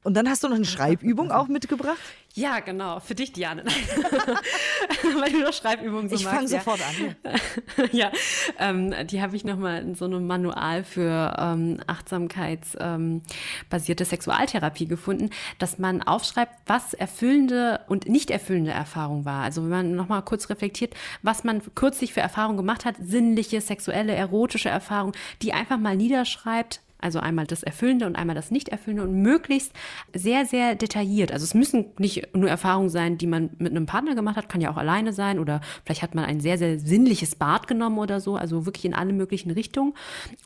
Und 0.03 0.15
dann 0.15 0.27
hast 0.27 0.43
du 0.43 0.47
noch 0.47 0.55
eine 0.55 0.65
Schreibübung 0.65 1.31
auch 1.31 1.47
mitgebracht? 1.47 1.99
Ja, 2.33 2.59
genau. 2.59 2.99
Für 2.99 3.13
dich, 3.13 3.33
Diane. 3.33 3.63
Weil 5.19 5.31
du 5.31 5.43
noch 5.43 5.53
Schreibübungen 5.53 6.09
so 6.09 6.15
Ich 6.15 6.25
fange 6.25 6.47
sofort 6.47 6.79
an. 6.81 7.15
ja, 7.91 8.11
ähm, 8.57 8.95
die 9.07 9.21
habe 9.21 9.35
ich 9.35 9.43
nochmal 9.43 9.81
in 9.81 9.95
so 9.95 10.05
einem 10.05 10.25
Manual 10.25 10.83
für 10.83 11.35
ähm, 11.37 11.79
achtsamkeitsbasierte 11.85 14.03
ähm, 14.03 14.09
Sexualtherapie 14.09 14.87
gefunden, 14.87 15.29
dass 15.59 15.77
man 15.77 16.01
aufschreibt, 16.01 16.53
was 16.65 16.93
erfüllende 16.93 17.81
und 17.87 18.07
nicht 18.07 18.31
erfüllende 18.31 18.71
Erfahrung 18.71 19.25
war. 19.25 19.43
Also 19.43 19.63
wenn 19.63 19.69
man 19.69 19.95
nochmal 19.95 20.23
kurz 20.23 20.49
reflektiert, 20.49 20.95
was 21.21 21.43
man 21.43 21.61
kürzlich 21.75 22.13
für 22.13 22.21
Erfahrungen 22.21 22.57
gemacht 22.57 22.85
hat, 22.85 22.95
sinnliche, 22.99 23.61
sexuelle, 23.61 24.15
erotische 24.15 24.69
Erfahrungen, 24.69 25.13
die 25.41 25.53
einfach 25.53 25.77
mal 25.77 25.95
niederschreibt, 25.95 26.81
also 27.01 27.19
einmal 27.19 27.45
das 27.47 27.63
Erfüllende 27.63 28.05
und 28.05 28.15
einmal 28.15 28.35
das 28.35 28.51
Nicht-Erfüllende 28.51 29.03
und 29.03 29.21
möglichst 29.21 29.73
sehr, 30.13 30.45
sehr 30.45 30.75
detailliert. 30.75 31.31
Also 31.31 31.43
es 31.43 31.53
müssen 31.53 31.87
nicht 31.97 32.35
nur 32.35 32.49
Erfahrungen 32.49 32.89
sein, 32.89 33.17
die 33.17 33.27
man 33.27 33.51
mit 33.57 33.71
einem 33.71 33.85
Partner 33.85 34.15
gemacht 34.15 34.37
hat, 34.37 34.49
kann 34.49 34.61
ja 34.61 34.71
auch 34.71 34.77
alleine 34.77 35.13
sein 35.13 35.39
oder 35.39 35.61
vielleicht 35.85 36.01
hat 36.01 36.15
man 36.15 36.25
ein 36.25 36.39
sehr, 36.39 36.57
sehr 36.57 36.79
sinnliches 36.79 37.35
Bad 37.35 37.67
genommen 37.67 37.97
oder 37.97 38.19
so, 38.19 38.35
also 38.35 38.65
wirklich 38.65 38.85
in 38.85 38.93
alle 38.93 39.13
möglichen 39.13 39.51
Richtungen. 39.51 39.93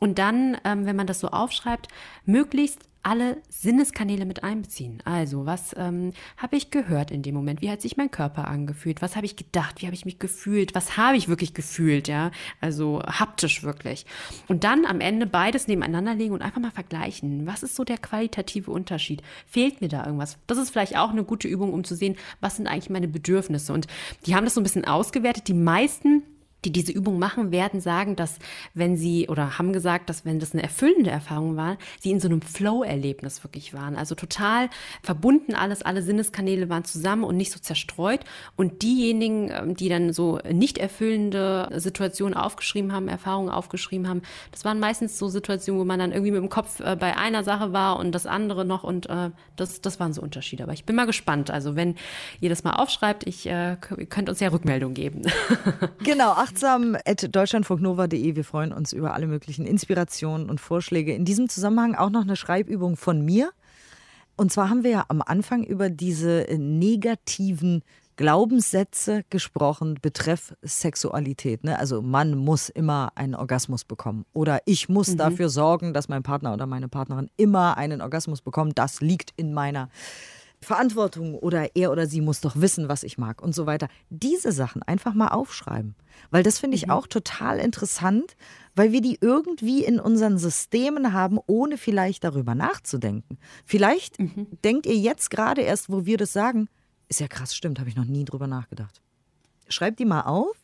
Und 0.00 0.18
dann, 0.18 0.56
ähm, 0.64 0.86
wenn 0.86 0.96
man 0.96 1.06
das 1.06 1.20
so 1.20 1.28
aufschreibt, 1.28 1.88
möglichst 2.24 2.80
alle 3.06 3.40
Sinneskanäle 3.48 4.26
mit 4.26 4.42
einbeziehen. 4.42 5.00
Also, 5.04 5.46
was 5.46 5.76
ähm, 5.78 6.12
habe 6.36 6.56
ich 6.56 6.72
gehört 6.72 7.12
in 7.12 7.22
dem 7.22 7.36
Moment? 7.36 7.62
Wie 7.62 7.70
hat 7.70 7.80
sich 7.80 7.96
mein 7.96 8.10
Körper 8.10 8.48
angefühlt? 8.48 9.00
Was 9.00 9.14
habe 9.14 9.26
ich 9.26 9.36
gedacht? 9.36 9.80
Wie 9.80 9.86
habe 9.86 9.94
ich 9.94 10.04
mich 10.04 10.18
gefühlt? 10.18 10.74
Was 10.74 10.96
habe 10.96 11.16
ich 11.16 11.28
wirklich 11.28 11.54
gefühlt? 11.54 12.08
Ja, 12.08 12.32
also 12.60 13.00
haptisch 13.06 13.62
wirklich. 13.62 14.06
Und 14.48 14.64
dann 14.64 14.84
am 14.84 15.00
Ende 15.00 15.26
beides 15.26 15.68
nebeneinander 15.68 16.16
legen 16.16 16.34
und 16.34 16.42
einfach 16.42 16.60
mal 16.60 16.72
vergleichen. 16.72 17.46
Was 17.46 17.62
ist 17.62 17.76
so 17.76 17.84
der 17.84 17.98
qualitative 17.98 18.72
Unterschied? 18.72 19.22
Fehlt 19.46 19.80
mir 19.80 19.88
da 19.88 20.04
irgendwas? 20.04 20.38
Das 20.48 20.58
ist 20.58 20.70
vielleicht 20.70 20.98
auch 20.98 21.10
eine 21.10 21.22
gute 21.22 21.46
Übung, 21.46 21.72
um 21.72 21.84
zu 21.84 21.94
sehen, 21.94 22.16
was 22.40 22.56
sind 22.56 22.66
eigentlich 22.66 22.90
meine 22.90 23.06
Bedürfnisse. 23.06 23.72
Und 23.72 23.86
die 24.26 24.34
haben 24.34 24.46
das 24.46 24.54
so 24.54 24.60
ein 24.60 24.64
bisschen 24.64 24.84
ausgewertet. 24.84 25.46
Die 25.46 25.54
meisten 25.54 26.24
die 26.64 26.72
diese 26.72 26.92
Übung 26.92 27.18
machen, 27.18 27.52
werden 27.52 27.80
sagen, 27.80 28.16
dass 28.16 28.38
wenn 28.74 28.96
sie 28.96 29.28
oder 29.28 29.58
haben 29.58 29.72
gesagt, 29.72 30.08
dass 30.08 30.24
wenn 30.24 30.40
das 30.40 30.52
eine 30.52 30.62
erfüllende 30.62 31.10
Erfahrung 31.10 31.56
war, 31.56 31.76
sie 32.00 32.10
in 32.10 32.20
so 32.20 32.28
einem 32.28 32.42
Flow-Erlebnis 32.42 33.44
wirklich 33.44 33.72
waren. 33.72 33.96
Also 33.96 34.14
total 34.14 34.68
verbunden 35.02 35.54
alles, 35.54 35.82
alle 35.82 36.02
Sinneskanäle 36.02 36.68
waren 36.68 36.84
zusammen 36.84 37.24
und 37.24 37.36
nicht 37.36 37.52
so 37.52 37.60
zerstreut. 37.60 38.20
Und 38.56 38.82
diejenigen, 38.82 39.50
ähm, 39.50 39.76
die 39.76 39.88
dann 39.88 40.12
so 40.12 40.40
nicht 40.50 40.78
erfüllende 40.78 41.68
Situationen 41.74 42.34
aufgeschrieben 42.34 42.92
haben, 42.92 43.08
Erfahrungen 43.08 43.50
aufgeschrieben 43.50 44.08
haben, 44.08 44.22
das 44.50 44.64
waren 44.64 44.80
meistens 44.80 45.18
so 45.18 45.28
Situationen, 45.28 45.80
wo 45.80 45.84
man 45.84 45.98
dann 45.98 46.12
irgendwie 46.12 46.32
mit 46.32 46.40
dem 46.40 46.48
Kopf 46.48 46.80
äh, 46.80 46.96
bei 46.96 47.16
einer 47.16 47.44
Sache 47.44 47.72
war 47.72 47.98
und 47.98 48.12
das 48.12 48.26
andere 48.26 48.64
noch 48.64 48.82
und 48.82 49.08
äh, 49.08 49.30
das, 49.56 49.80
das 49.80 50.00
waren 50.00 50.12
so 50.12 50.20
Unterschiede. 50.22 50.64
Aber 50.64 50.72
ich 50.72 50.84
bin 50.84 50.96
mal 50.96 51.06
gespannt. 51.06 51.50
Also 51.50 51.76
wenn 51.76 51.94
ihr 52.40 52.48
das 52.48 52.64
mal 52.64 52.72
aufschreibt, 52.72 53.26
ich 53.26 53.46
äh, 53.46 53.76
könnt 54.08 54.28
uns 54.28 54.40
ja 54.40 54.48
Rückmeldung 54.48 54.94
geben. 54.94 55.22
Genau, 56.02 56.32
deutschlandfunknova.de. 56.62 58.36
Wir 58.36 58.44
freuen 58.44 58.72
uns 58.72 58.92
über 58.92 59.14
alle 59.14 59.26
möglichen 59.26 59.66
Inspirationen 59.66 60.50
und 60.50 60.60
Vorschläge. 60.60 61.14
In 61.14 61.24
diesem 61.24 61.48
Zusammenhang 61.48 61.94
auch 61.94 62.10
noch 62.10 62.22
eine 62.22 62.36
Schreibübung 62.36 62.96
von 62.96 63.24
mir. 63.24 63.50
Und 64.36 64.52
zwar 64.52 64.68
haben 64.68 64.84
wir 64.84 64.90
ja 64.90 65.04
am 65.08 65.22
Anfang 65.22 65.64
über 65.64 65.88
diese 65.88 66.46
negativen 66.58 67.82
Glaubenssätze 68.16 69.24
gesprochen 69.28 69.98
betreff 70.00 70.54
Sexualität. 70.62 71.64
Ne? 71.64 71.78
Also 71.78 72.00
man 72.00 72.34
muss 72.34 72.70
immer 72.70 73.12
einen 73.14 73.34
Orgasmus 73.34 73.84
bekommen. 73.84 74.24
Oder 74.32 74.60
ich 74.64 74.88
muss 74.88 75.08
mhm. 75.08 75.18
dafür 75.18 75.48
sorgen, 75.50 75.92
dass 75.92 76.08
mein 76.08 76.22
Partner 76.22 76.54
oder 76.54 76.66
meine 76.66 76.88
Partnerin 76.88 77.30
immer 77.36 77.76
einen 77.76 78.00
Orgasmus 78.00 78.40
bekommt. 78.40 78.78
Das 78.78 79.00
liegt 79.00 79.32
in 79.36 79.52
meiner 79.52 79.90
Verantwortung 80.66 81.36
oder 81.36 81.76
er 81.76 81.92
oder 81.92 82.08
sie 82.08 82.20
muss 82.20 82.40
doch 82.40 82.56
wissen, 82.56 82.88
was 82.88 83.04
ich 83.04 83.18
mag 83.18 83.40
und 83.40 83.54
so 83.54 83.66
weiter. 83.66 83.86
Diese 84.10 84.50
Sachen 84.50 84.82
einfach 84.82 85.14
mal 85.14 85.28
aufschreiben. 85.28 85.94
Weil 86.32 86.42
das 86.42 86.58
finde 86.58 86.76
ich 86.76 86.86
mhm. 86.86 86.90
auch 86.90 87.06
total 87.06 87.60
interessant, 87.60 88.36
weil 88.74 88.90
wir 88.90 89.00
die 89.00 89.16
irgendwie 89.20 89.84
in 89.84 90.00
unseren 90.00 90.38
Systemen 90.38 91.12
haben, 91.12 91.38
ohne 91.46 91.78
vielleicht 91.78 92.24
darüber 92.24 92.56
nachzudenken. 92.56 93.38
Vielleicht 93.64 94.18
mhm. 94.18 94.48
denkt 94.64 94.86
ihr 94.86 94.96
jetzt 94.96 95.30
gerade 95.30 95.60
erst, 95.60 95.88
wo 95.88 96.04
wir 96.04 96.16
das 96.16 96.32
sagen, 96.32 96.68
ist 97.06 97.20
ja 97.20 97.28
krass, 97.28 97.54
stimmt, 97.54 97.78
habe 97.78 97.88
ich 97.88 97.94
noch 97.94 98.04
nie 98.04 98.24
drüber 98.24 98.48
nachgedacht. 98.48 99.00
Schreibt 99.68 100.00
die 100.00 100.04
mal 100.04 100.22
auf 100.22 100.56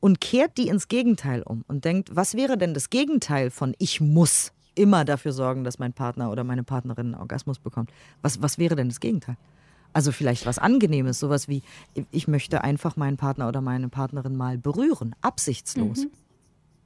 und 0.00 0.22
kehrt 0.22 0.56
die 0.56 0.68
ins 0.68 0.88
Gegenteil 0.88 1.42
um 1.42 1.66
und 1.68 1.84
denkt, 1.84 2.16
was 2.16 2.34
wäre 2.34 2.56
denn 2.56 2.72
das 2.72 2.88
Gegenteil 2.88 3.50
von 3.50 3.74
ich 3.78 4.00
muss? 4.00 4.52
Immer 4.80 5.04
dafür 5.04 5.32
sorgen, 5.32 5.62
dass 5.62 5.78
mein 5.78 5.92
Partner 5.92 6.30
oder 6.30 6.42
meine 6.42 6.64
Partnerin 6.64 7.08
einen 7.08 7.20
Orgasmus 7.20 7.58
bekommt. 7.58 7.90
Was, 8.22 8.40
was 8.40 8.56
wäre 8.58 8.76
denn 8.76 8.88
das 8.88 9.00
Gegenteil? 9.00 9.36
Also 9.92 10.12
vielleicht 10.12 10.46
was 10.46 10.58
Angenehmes, 10.58 11.18
sowas 11.18 11.48
wie, 11.48 11.62
ich 12.10 12.28
möchte 12.28 12.62
einfach 12.64 12.96
meinen 12.96 13.16
Partner 13.16 13.48
oder 13.48 13.60
meine 13.60 13.88
Partnerin 13.88 14.36
mal 14.36 14.56
berühren, 14.56 15.14
absichtslos. 15.20 16.06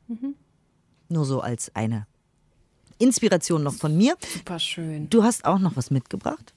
Mhm. 0.08 0.16
Mhm. 0.20 0.34
Nur 1.08 1.24
so 1.24 1.40
als 1.40 1.74
eine 1.76 2.06
Inspiration 2.98 3.62
noch 3.62 3.74
von 3.74 3.96
mir. 3.96 4.16
Super 4.26 4.58
schön. 4.58 5.10
Du 5.10 5.22
hast 5.22 5.44
auch 5.44 5.58
noch 5.58 5.76
was 5.76 5.90
mitgebracht? 5.90 6.53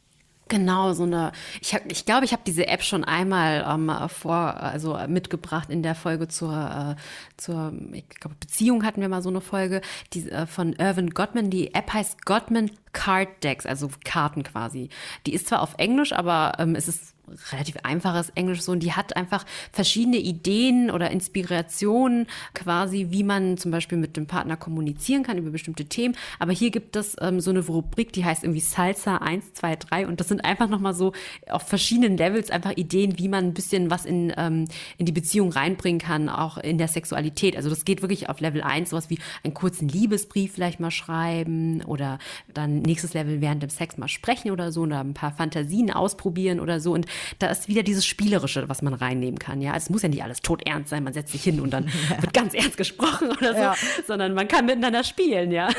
Genau, 0.48 0.94
so 0.94 1.04
eine, 1.04 1.32
ich, 1.62 1.74
hab, 1.74 1.92
ich 1.92 2.06
glaube, 2.06 2.26
ich 2.26 2.32
habe 2.32 2.44
diese 2.46 2.68
App 2.68 2.84
schon 2.84 3.04
einmal 3.04 3.66
ähm, 3.68 3.92
vor, 4.10 4.36
also 4.36 4.98
mitgebracht 5.08 5.70
in 5.70 5.84
der 5.84 5.96
Folge 5.96 6.28
zur, 6.28 6.96
äh, 6.98 7.02
zur 7.38 7.74
ich 7.92 8.08
glaube, 8.10 8.36
Beziehung 8.40 8.86
hatten 8.86 9.02
wir 9.02 9.10
mal 9.10 9.22
so 9.22 9.30
eine 9.30 9.42
Folge 9.42 9.82
die, 10.14 10.30
äh, 10.30 10.46
von 10.46 10.74
Irvin 10.74 11.10
Gottman. 11.12 11.50
Die 11.50 11.74
App 11.74 11.94
heißt 11.94 12.26
Gottman 12.26 12.72
Card 12.98 13.44
Decks, 13.44 13.68
also 13.68 13.92
Karten 14.04 14.42
quasi. 14.42 14.90
Die 15.28 15.34
ist 15.36 15.48
zwar 15.48 15.62
auf 15.62 15.76
Englisch, 15.78 16.14
aber 16.14 16.54
ähm, 16.58 16.74
es 16.74 16.88
ist 16.88 17.14
relativ 17.52 17.78
einfaches 17.84 18.30
Englisch 18.32 18.62
so 18.62 18.72
und 18.72 18.82
die 18.82 18.94
hat 18.94 19.16
einfach 19.16 19.46
verschiedene 19.72 20.18
Ideen 20.18 20.90
oder 20.92 21.12
Inspirationen 21.12 22.28
quasi, 22.54 23.08
wie 23.10 23.24
man 23.24 23.58
zum 23.58 23.72
Beispiel 23.72 23.98
mit 23.98 24.18
dem 24.18 24.28
Partner 24.28 24.58
kommunizieren 24.58 25.24
kann 25.24 25.38
über 25.38 25.50
bestimmte 25.50 25.86
Themen. 25.86 26.16
Aber 26.40 26.52
hier 26.52 26.72
gibt 26.72 26.96
es 26.96 27.16
ähm, 27.20 27.40
so 27.40 27.50
eine 27.50 27.60
Rubrik, 27.60 28.14
die 28.14 28.24
heißt 28.24 28.44
irgendwie 28.44 28.62
Salsa 28.62 29.18
1, 29.18 29.54
2, 29.54 29.76
3 29.76 30.08
und 30.08 30.20
das 30.20 30.28
sind 30.28 30.46
einfach 30.46 30.70
nochmal 30.70 30.94
so 30.94 31.14
auf 31.50 31.64
verschiedenen 31.64 32.18
Levels 32.18 32.50
einfach 32.50 32.72
Ideen, 32.72 33.20
wie 33.20 33.28
man 33.28 33.46
ein 33.46 33.54
bisschen 33.54 33.90
was 33.92 34.06
in, 34.06 34.34
ähm, 34.38 34.66
in 34.98 35.06
die 35.06 35.12
Beziehung 35.12 35.52
reinbringen 35.52 36.00
kann, 36.00 36.30
auch 36.30 36.58
in 36.58 36.78
der 36.78 36.88
Sexualität. 36.88 37.58
Also 37.58 37.70
das 37.70 37.86
geht 37.86 38.02
wirklich 38.02 38.30
auf 38.30 38.40
Level 38.40 38.62
1, 38.62 38.90
sowas 38.90 39.10
wie 39.10 39.20
einen 39.44 39.54
kurzen 39.54 39.90
Liebesbrief 39.90 40.54
vielleicht 40.54 40.80
mal 40.80 40.92
schreiben 40.92 41.84
oder 41.84 42.20
dann 42.54 42.82
nächstes 42.88 43.14
Level 43.14 43.42
während 43.42 43.62
dem 43.62 43.70
Sex 43.70 43.98
mal 43.98 44.08
sprechen 44.08 44.50
oder 44.50 44.72
so 44.72 44.82
oder 44.82 45.00
ein 45.00 45.14
paar 45.14 45.32
Fantasien 45.32 45.92
ausprobieren 45.92 46.60
oder 46.60 46.80
so 46.80 46.94
und 46.94 47.06
da 47.38 47.48
ist 47.48 47.68
wieder 47.68 47.84
dieses 47.84 48.06
Spielerische, 48.06 48.68
was 48.68 48.82
man 48.82 48.96
reinnehmen 48.96 49.38
kann. 49.38 49.62
Ja, 49.62 49.74
also 49.74 49.86
es 49.86 49.90
muss 49.92 50.02
ja 50.02 50.10
nicht 50.10 50.24
alles 50.24 50.42
todernst 50.42 50.90
sein, 50.90 51.04
man 51.04 51.14
setzt 51.14 51.32
sich 51.32 51.44
hin 51.44 51.60
und 51.60 51.72
dann 51.72 51.86
ja. 52.10 52.18
wird 52.22 52.34
ganz 52.34 52.54
ernst 52.54 52.78
gesprochen 52.78 53.30
oder 53.30 53.54
so, 53.54 53.60
ja. 53.60 53.76
sondern 54.08 54.34
man 54.34 54.48
kann 54.48 54.66
miteinander 54.66 55.04
spielen, 55.04 55.52
ja. 55.52 55.70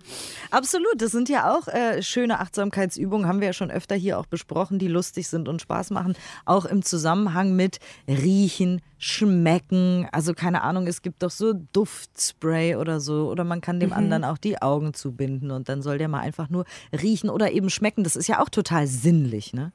Absolut, 0.50 0.94
das 0.98 1.10
sind 1.10 1.28
ja 1.28 1.52
auch 1.52 1.68
äh, 1.68 2.02
schöne 2.02 2.40
Achtsamkeitsübungen, 2.40 3.26
haben 3.26 3.40
wir 3.40 3.48
ja 3.48 3.52
schon 3.52 3.70
öfter 3.70 3.96
hier 3.96 4.18
auch 4.18 4.26
besprochen, 4.26 4.78
die 4.78 4.88
lustig 4.88 5.28
sind 5.28 5.48
und 5.48 5.60
Spaß 5.60 5.90
machen, 5.90 6.14
auch 6.44 6.64
im 6.64 6.82
Zusammenhang 6.82 7.56
mit 7.56 7.80
Riechen, 8.06 8.80
Schmecken, 8.98 10.08
also 10.10 10.34
keine 10.34 10.62
Ahnung, 10.62 10.86
es 10.86 11.02
gibt 11.02 11.22
doch 11.22 11.30
so 11.30 11.52
Duftspray 11.72 12.76
oder 12.76 13.00
so, 13.00 13.28
oder 13.30 13.44
man 13.44 13.60
kann 13.60 13.78
dem 13.78 13.90
mhm. 13.90 13.96
anderen 13.96 14.24
auch 14.24 14.38
die 14.38 14.60
Augen 14.60 14.92
zubinden 14.92 15.50
und 15.52 15.68
dann 15.68 15.82
soll 15.82 15.98
der 15.98 16.08
mal 16.08 16.20
einfach 16.20 16.50
nur 16.50 16.64
riechen 16.92 17.30
oder 17.30 17.52
eben 17.52 17.70
schmecken. 17.70 18.02
Das 18.02 18.16
ist 18.16 18.28
ja 18.28 18.42
auch 18.42 18.48
total 18.48 18.86
sinnlich, 18.86 19.52
ne? 19.52 19.72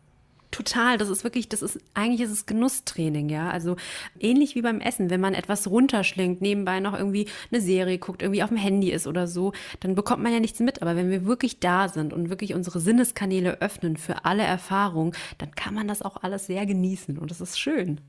Total, 0.53 0.99
das 0.99 1.09
ist 1.09 1.23
wirklich, 1.23 1.49
das 1.49 1.63
ist, 1.63 1.79
eigentlich 1.95 2.21
ist 2.21 2.29
es 2.29 2.45
Genusstraining, 2.45 3.27
ja. 3.29 3.49
Also 3.49 3.75
ähnlich 4.19 4.53
wie 4.53 4.61
beim 4.61 4.81
Essen, 4.81 5.09
wenn 5.09 5.19
man 5.19 5.33
etwas 5.33 5.67
runterschlingt, 5.67 6.41
nebenbei 6.41 6.79
noch 6.79 6.93
irgendwie 6.93 7.27
eine 7.51 7.59
Serie 7.59 7.97
guckt, 7.97 8.21
irgendwie 8.21 8.43
auf 8.43 8.49
dem 8.49 8.57
Handy 8.57 8.91
ist 8.91 9.07
oder 9.07 9.25
so, 9.25 9.53
dann 9.79 9.95
bekommt 9.95 10.21
man 10.21 10.31
ja 10.31 10.39
nichts 10.39 10.59
mit. 10.59 10.83
Aber 10.83 10.95
wenn 10.95 11.09
wir 11.09 11.25
wirklich 11.25 11.59
da 11.59 11.89
sind 11.89 12.13
und 12.13 12.29
wirklich 12.29 12.53
unsere 12.53 12.79
Sinneskanäle 12.79 13.61
öffnen 13.61 13.97
für 13.97 14.25
alle 14.25 14.43
Erfahrungen, 14.43 15.13
dann 15.39 15.49
kann 15.55 15.73
man 15.73 15.87
das 15.87 16.03
auch 16.03 16.17
alles 16.21 16.45
sehr 16.45 16.67
genießen 16.67 17.17
und 17.17 17.31
das 17.31 17.41
ist 17.41 17.59
schön. 17.59 17.99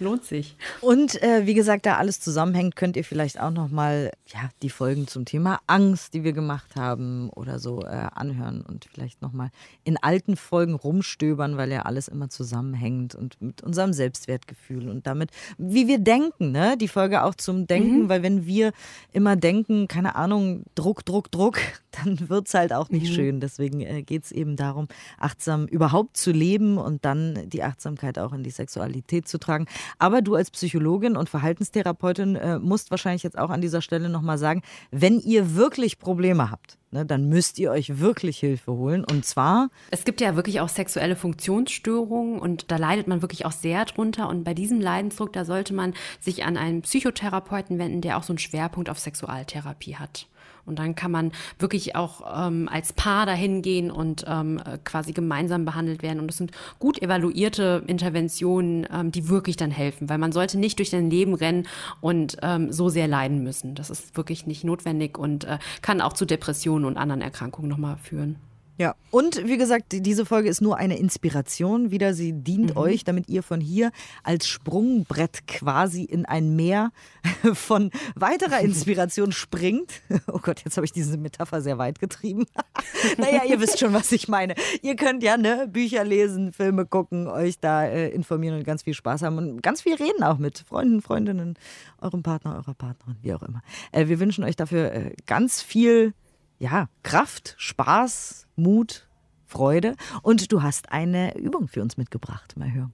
Lohnt 0.00 0.24
sich. 0.24 0.56
Und 0.80 1.22
äh, 1.22 1.46
wie 1.46 1.54
gesagt, 1.54 1.86
da 1.86 1.96
alles 1.96 2.20
zusammenhängt, 2.20 2.74
könnt 2.74 2.96
ihr 2.96 3.04
vielleicht 3.04 3.40
auch 3.40 3.50
nochmal 3.50 4.10
ja, 4.26 4.50
die 4.62 4.70
Folgen 4.70 5.06
zum 5.06 5.24
Thema 5.24 5.60
Angst, 5.66 6.14
die 6.14 6.24
wir 6.24 6.32
gemacht 6.32 6.74
haben 6.76 7.30
oder 7.30 7.60
so 7.60 7.82
äh, 7.82 8.08
anhören 8.14 8.62
und 8.62 8.86
vielleicht 8.92 9.22
nochmal 9.22 9.50
in 9.84 9.96
alten 9.96 10.36
Folgen 10.36 10.74
rumstöbern, 10.74 11.56
weil 11.56 11.70
ja 11.70 11.82
alles 11.82 12.08
immer 12.08 12.28
zusammenhängt 12.28 13.14
und 13.14 13.40
mit 13.40 13.62
unserem 13.62 13.92
Selbstwertgefühl 13.92 14.88
und 14.88 15.06
damit, 15.06 15.30
wie 15.58 15.86
wir 15.86 15.98
denken, 15.98 16.50
ne? 16.50 16.76
Die 16.76 16.88
Folge 16.88 17.22
auch 17.22 17.34
zum 17.34 17.66
Denken, 17.66 18.02
mhm. 18.02 18.08
weil 18.08 18.22
wenn 18.22 18.46
wir 18.46 18.72
immer 19.12 19.36
denken, 19.36 19.86
keine 19.86 20.16
Ahnung, 20.16 20.64
Druck, 20.74 21.04
Druck, 21.04 21.30
Druck, 21.30 21.58
dann 22.04 22.28
wird 22.28 22.48
es 22.48 22.54
halt 22.54 22.72
auch 22.72 22.90
nicht 22.90 23.10
mhm. 23.10 23.14
schön. 23.14 23.40
Deswegen 23.40 23.80
äh, 23.80 24.02
geht 24.02 24.24
es 24.24 24.32
eben 24.32 24.56
darum, 24.56 24.88
achtsam 25.18 25.66
überhaupt 25.66 26.16
zu 26.16 26.32
leben 26.32 26.78
und 26.78 27.04
dann 27.04 27.48
die 27.48 27.62
Achtsamkeit 27.62 28.18
auch 28.18 28.32
in 28.32 28.42
die 28.42 28.50
Sexualität 28.50 29.28
zu 29.28 29.38
tragen. 29.38 29.66
Aber 29.98 30.22
du 30.22 30.34
als 30.34 30.50
Psychologin 30.50 31.16
und 31.16 31.28
Verhaltenstherapeutin 31.28 32.36
äh, 32.36 32.58
musst 32.58 32.90
wahrscheinlich 32.90 33.22
jetzt 33.22 33.38
auch 33.38 33.50
an 33.50 33.60
dieser 33.60 33.82
Stelle 33.82 34.08
nochmal 34.08 34.38
sagen, 34.38 34.62
wenn 34.90 35.20
ihr 35.20 35.54
wirklich 35.54 35.98
Probleme 35.98 36.50
habt, 36.50 36.78
ne, 36.90 37.04
dann 37.04 37.28
müsst 37.28 37.58
ihr 37.58 37.70
euch 37.70 37.98
wirklich 38.00 38.38
Hilfe 38.38 38.72
holen. 38.72 39.04
Und 39.04 39.24
zwar. 39.24 39.68
Es 39.90 40.04
gibt 40.04 40.20
ja 40.20 40.36
wirklich 40.36 40.60
auch 40.60 40.68
sexuelle 40.68 41.16
Funktionsstörungen 41.16 42.38
und 42.38 42.70
da 42.70 42.76
leidet 42.76 43.06
man 43.06 43.22
wirklich 43.22 43.44
auch 43.44 43.52
sehr 43.52 43.84
drunter. 43.84 44.28
Und 44.28 44.44
bei 44.44 44.54
diesem 44.54 44.80
Leidensdruck, 44.80 45.32
da 45.32 45.44
sollte 45.44 45.74
man 45.74 45.94
sich 46.20 46.44
an 46.44 46.56
einen 46.56 46.82
Psychotherapeuten 46.82 47.78
wenden, 47.78 48.00
der 48.00 48.16
auch 48.16 48.22
so 48.22 48.32
einen 48.32 48.38
Schwerpunkt 48.38 48.88
auf 48.88 48.98
Sexualtherapie 48.98 49.96
hat. 49.96 50.26
Und 50.66 50.78
dann 50.78 50.94
kann 50.94 51.10
man 51.10 51.32
wirklich 51.58 51.96
auch 51.96 52.46
ähm, 52.46 52.68
als 52.70 52.92
Paar 52.92 53.26
dahin 53.26 53.62
gehen 53.62 53.90
und 53.90 54.24
ähm, 54.26 54.60
quasi 54.84 55.12
gemeinsam 55.12 55.64
behandelt 55.64 56.02
werden. 56.02 56.20
Und 56.20 56.28
das 56.28 56.36
sind 56.36 56.52
gut 56.78 57.00
evaluierte 57.02 57.82
Interventionen, 57.86 58.86
ähm, 58.92 59.12
die 59.12 59.28
wirklich 59.28 59.56
dann 59.56 59.70
helfen, 59.70 60.08
weil 60.08 60.18
man 60.18 60.32
sollte 60.32 60.58
nicht 60.58 60.78
durch 60.78 60.90
sein 60.90 61.10
Leben 61.10 61.34
rennen 61.34 61.66
und 62.00 62.36
ähm, 62.42 62.72
so 62.72 62.88
sehr 62.88 63.08
leiden 63.08 63.42
müssen. 63.42 63.74
Das 63.74 63.90
ist 63.90 64.16
wirklich 64.16 64.46
nicht 64.46 64.64
notwendig 64.64 65.18
und 65.18 65.44
äh, 65.44 65.58
kann 65.82 66.00
auch 66.00 66.12
zu 66.12 66.24
Depressionen 66.24 66.84
und 66.84 66.96
anderen 66.96 67.20
Erkrankungen 67.20 67.68
nochmal 67.68 67.96
führen. 67.96 68.36
Ja, 68.76 68.96
und 69.12 69.46
wie 69.46 69.56
gesagt, 69.56 69.86
diese 69.90 70.26
Folge 70.26 70.48
ist 70.48 70.60
nur 70.60 70.76
eine 70.76 70.98
Inspiration. 70.98 71.92
Wieder, 71.92 72.12
sie 72.12 72.32
dient 72.32 72.72
mhm. 72.72 72.76
euch, 72.76 73.04
damit 73.04 73.28
ihr 73.28 73.44
von 73.44 73.60
hier 73.60 73.92
als 74.24 74.48
Sprungbrett 74.48 75.46
quasi 75.46 76.02
in 76.02 76.26
ein 76.26 76.56
Meer 76.56 76.90
von 77.54 77.92
weiterer 78.16 78.60
Inspiration 78.60 79.30
springt. 79.32 80.02
Oh 80.26 80.40
Gott, 80.42 80.62
jetzt 80.64 80.76
habe 80.76 80.84
ich 80.84 80.92
diese 80.92 81.16
Metapher 81.18 81.62
sehr 81.62 81.78
weit 81.78 82.00
getrieben. 82.00 82.46
naja, 83.16 83.42
ihr 83.48 83.60
wisst 83.60 83.78
schon, 83.78 83.92
was 83.92 84.10
ich 84.10 84.26
meine. 84.26 84.56
Ihr 84.82 84.96
könnt 84.96 85.22
ja 85.22 85.36
ne, 85.36 85.68
Bücher 85.70 86.02
lesen, 86.02 86.52
Filme 86.52 86.84
gucken, 86.84 87.28
euch 87.28 87.60
da 87.60 87.84
äh, 87.84 88.08
informieren 88.08 88.56
und 88.56 88.64
ganz 88.64 88.82
viel 88.82 88.94
Spaß 88.94 89.22
haben 89.22 89.38
und 89.38 89.62
ganz 89.62 89.82
viel 89.82 89.94
reden 89.94 90.24
auch 90.24 90.38
mit 90.38 90.58
Freunden, 90.58 91.00
Freundinnen, 91.00 91.54
eurem 92.00 92.24
Partner, 92.24 92.56
eurer 92.56 92.74
Partnerin, 92.74 93.16
wie 93.22 93.34
auch 93.34 93.42
immer. 93.42 93.62
Äh, 93.92 94.08
wir 94.08 94.18
wünschen 94.18 94.42
euch 94.42 94.56
dafür 94.56 94.92
äh, 94.92 95.12
ganz 95.26 95.62
viel 95.62 96.12
ja, 96.58 96.88
Kraft, 97.02 97.54
Spaß, 97.58 98.46
Mut, 98.56 99.06
Freude. 99.46 99.94
Und 100.22 100.52
du 100.52 100.62
hast 100.62 100.92
eine 100.92 101.36
Übung 101.36 101.68
für 101.68 101.82
uns 101.82 101.96
mitgebracht, 101.96 102.56
mal 102.56 102.72
hören. 102.72 102.92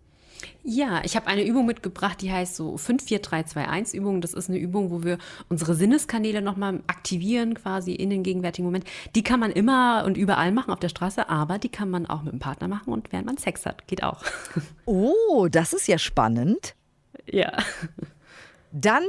Ja, 0.63 1.03
ich 1.05 1.17
habe 1.17 1.27
eine 1.27 1.45
Übung 1.45 1.67
mitgebracht, 1.67 2.21
die 2.23 2.33
heißt 2.33 2.57
so 2.57 2.77
54321 2.77 3.99
Übung. 3.99 4.21
Das 4.21 4.35
ist 4.35 4.49
eine 4.49 4.59
Übung, 4.59 4.91
wo 4.91 5.03
wir 5.03 5.19
unsere 5.49 5.75
Sinneskanäle 5.75 6.43
nochmal 6.43 6.83
aktivieren, 6.87 7.55
quasi 7.55 7.93
in 7.93 8.11
den 8.11 8.23
gegenwärtigen 8.23 8.65
Moment. 8.65 8.85
Die 9.15 9.23
kann 9.23 9.41
man 9.41 9.51
immer 9.51 10.05
und 10.07 10.17
überall 10.17 10.53
machen 10.53 10.71
auf 10.71 10.81
der 10.81 10.89
Straße, 10.89 11.29
aber 11.29 11.59
die 11.59 11.69
kann 11.69 11.91
man 11.91 12.07
auch 12.07 12.23
mit 12.23 12.33
dem 12.33 12.41
Partner 12.41 12.69
machen 12.69 12.93
und 12.93 13.13
während 13.13 13.27
man 13.27 13.37
Sex 13.37 13.67
hat. 13.67 13.87
Geht 13.87 14.03
auch. 14.03 14.23
Oh, 14.87 15.47
das 15.49 15.73
ist 15.73 15.87
ja 15.87 15.99
spannend. 15.99 16.75
Ja. 17.25 17.53
Dann 18.73 19.05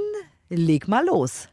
leg 0.50 0.88
mal 0.88 1.04
los. 1.04 1.50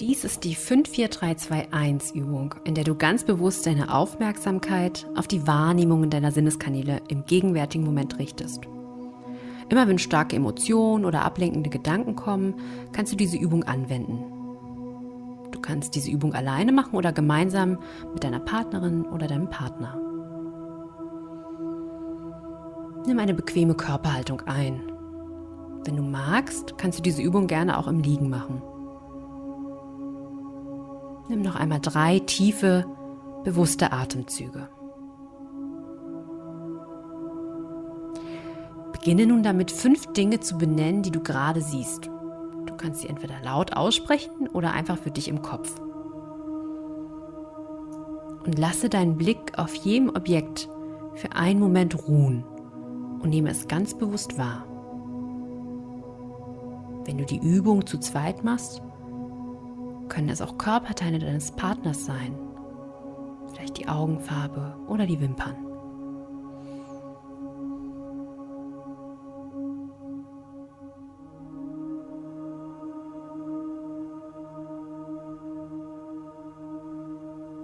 Dies 0.00 0.24
ist 0.24 0.44
die 0.44 0.56
54321-Übung, 0.56 2.54
in 2.64 2.74
der 2.74 2.84
du 2.84 2.94
ganz 2.94 3.22
bewusst 3.24 3.66
deine 3.66 3.92
Aufmerksamkeit 3.92 5.06
auf 5.14 5.28
die 5.28 5.46
Wahrnehmungen 5.46 6.08
deiner 6.08 6.32
Sinneskanäle 6.32 7.02
im 7.08 7.26
gegenwärtigen 7.26 7.84
Moment 7.84 8.18
richtest. 8.18 8.62
Immer 9.68 9.86
wenn 9.88 9.98
starke 9.98 10.36
Emotionen 10.36 11.04
oder 11.04 11.22
ablenkende 11.22 11.68
Gedanken 11.68 12.16
kommen, 12.16 12.54
kannst 12.92 13.12
du 13.12 13.16
diese 13.16 13.36
Übung 13.36 13.64
anwenden. 13.64 14.24
Du 15.50 15.60
kannst 15.60 15.94
diese 15.94 16.10
Übung 16.10 16.32
alleine 16.32 16.72
machen 16.72 16.96
oder 16.96 17.12
gemeinsam 17.12 17.76
mit 18.14 18.24
deiner 18.24 18.40
Partnerin 18.40 19.04
oder 19.04 19.26
deinem 19.26 19.50
Partner. 19.50 20.00
Nimm 23.06 23.18
eine 23.18 23.34
bequeme 23.34 23.74
Körperhaltung 23.74 24.40
ein. 24.46 24.80
Wenn 25.84 25.96
du 25.96 26.02
magst, 26.02 26.78
kannst 26.78 26.98
du 26.98 27.02
diese 27.02 27.20
Übung 27.20 27.46
gerne 27.48 27.76
auch 27.76 27.86
im 27.86 28.00
Liegen 28.00 28.30
machen. 28.30 28.62
Nimm 31.30 31.42
noch 31.42 31.54
einmal 31.54 31.78
drei 31.78 32.18
tiefe, 32.18 32.84
bewusste 33.44 33.92
Atemzüge. 33.92 34.68
Beginne 38.90 39.26
nun 39.26 39.44
damit, 39.44 39.70
fünf 39.70 40.12
Dinge 40.12 40.40
zu 40.40 40.58
benennen, 40.58 41.04
die 41.04 41.12
du 41.12 41.20
gerade 41.20 41.60
siehst. 41.60 42.06
Du 42.66 42.76
kannst 42.76 43.02
sie 43.02 43.08
entweder 43.08 43.34
laut 43.44 43.76
aussprechen 43.76 44.48
oder 44.48 44.72
einfach 44.72 44.98
für 44.98 45.12
dich 45.12 45.28
im 45.28 45.40
Kopf. 45.40 45.80
Und 48.44 48.58
lasse 48.58 48.88
deinen 48.88 49.16
Blick 49.16 49.56
auf 49.56 49.72
jedem 49.76 50.08
Objekt 50.08 50.68
für 51.14 51.30
einen 51.30 51.60
Moment 51.60 52.08
ruhen 52.08 52.42
und 53.22 53.30
nehme 53.30 53.50
es 53.50 53.68
ganz 53.68 53.94
bewusst 53.94 54.36
wahr. 54.36 54.64
Wenn 57.04 57.18
du 57.18 57.24
die 57.24 57.38
Übung 57.38 57.86
zu 57.86 57.98
zweit 57.98 58.42
machst, 58.42 58.82
können 60.10 60.28
es 60.28 60.42
auch 60.42 60.58
Körperteile 60.58 61.18
deines 61.18 61.52
Partners 61.52 62.04
sein, 62.04 62.36
vielleicht 63.54 63.78
die 63.78 63.88
Augenfarbe 63.88 64.76
oder 64.88 65.06
die 65.06 65.20
Wimpern. 65.20 65.56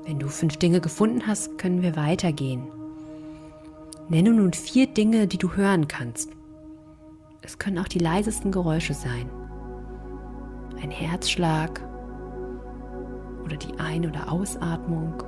Wenn 0.04 0.20
du 0.20 0.28
fünf 0.28 0.56
Dinge 0.56 0.80
gefunden 0.80 1.26
hast, 1.26 1.58
können 1.58 1.82
wir 1.82 1.96
weitergehen. 1.96 2.68
Nenne 4.08 4.30
nun 4.30 4.52
vier 4.52 4.86
Dinge, 4.86 5.26
die 5.26 5.36
du 5.36 5.54
hören 5.54 5.88
kannst. 5.88 6.30
Es 7.42 7.58
können 7.58 7.78
auch 7.80 7.88
die 7.88 7.98
leisesten 7.98 8.52
Geräusche 8.52 8.94
sein. 8.94 9.28
Ein 10.80 10.92
Herzschlag 10.92 11.82
oder 13.46 13.56
die 13.56 13.78
Ein- 13.78 14.06
oder 14.06 14.30
Ausatmung. 14.30 15.22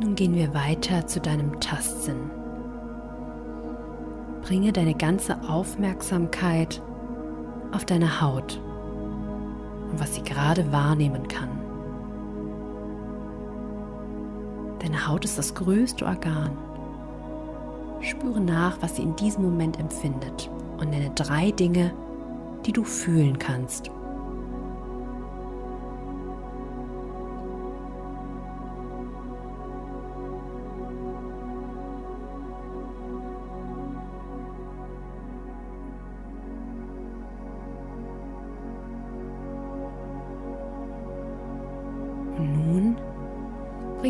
Nun 0.00 0.14
gehen 0.14 0.34
wir 0.34 0.54
weiter 0.54 1.06
zu 1.06 1.20
deinem 1.20 1.58
Tastsinn. 1.58 2.30
Bringe 4.42 4.72
deine 4.72 4.94
ganze 4.94 5.36
Aufmerksamkeit 5.48 6.80
auf 7.72 7.84
deine 7.84 8.20
Haut 8.20 8.60
und 9.96 10.02
was 10.02 10.14
sie 10.14 10.22
gerade 10.22 10.70
wahrnehmen 10.72 11.26
kann. 11.26 11.48
Deine 14.78 15.08
Haut 15.08 15.24
ist 15.24 15.38
das 15.38 15.54
größte 15.54 16.04
Organ. 16.04 16.50
Spüre 18.02 18.40
nach, 18.40 18.76
was 18.82 18.96
sie 18.96 19.02
in 19.02 19.16
diesem 19.16 19.44
Moment 19.44 19.80
empfindet 19.80 20.50
und 20.78 20.90
nenne 20.90 21.10
drei 21.14 21.50
Dinge, 21.50 21.94
die 22.66 22.72
du 22.72 22.84
fühlen 22.84 23.38
kannst. 23.38 23.90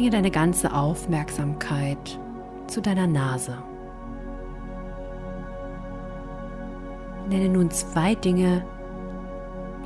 Bringe 0.07 0.19
deine 0.19 0.31
ganze 0.31 0.73
Aufmerksamkeit 0.73 2.21
zu 2.69 2.81
deiner 2.81 3.09
Nase. 3.09 3.59
Nenne 7.29 7.49
nun 7.49 7.73
zwei 7.73 8.15
Dinge, 8.15 8.65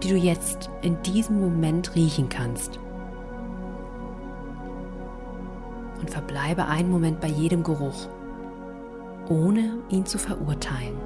die 0.02 0.08
du 0.08 0.16
jetzt 0.16 0.68
in 0.82 1.00
diesem 1.04 1.40
Moment 1.40 1.94
riechen 1.94 2.28
kannst. 2.28 2.78
Und 5.98 6.10
verbleibe 6.10 6.66
einen 6.66 6.90
Moment 6.90 7.22
bei 7.22 7.28
jedem 7.28 7.62
Geruch, 7.62 8.06
ohne 9.30 9.78
ihn 9.88 10.04
zu 10.04 10.18
verurteilen. 10.18 10.98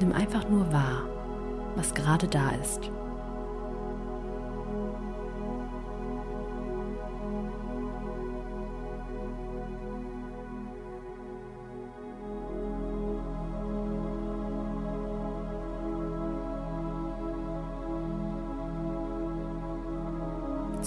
Nimm 0.00 0.12
einfach 0.12 0.48
nur 0.48 0.72
wahr, 0.72 1.02
was 1.76 1.92
gerade 1.92 2.26
da 2.26 2.52
ist. 2.62 2.90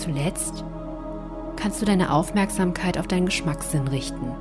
Zuletzt 0.02 0.66
kannst 1.58 1.80
du 1.80 1.86
deine 1.86 2.12
Aufmerksamkeit 2.12 2.98
auf 2.98 3.06
deinen 3.06 3.28
Geschmackssinn 3.28 3.88
richten. 3.88 4.32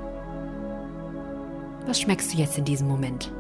Was 1.86 2.00
schmeckst 2.00 2.32
du 2.32 2.38
jetzt 2.38 2.56
in 2.56 2.64
diesem 2.64 2.88
Moment? 2.88 3.30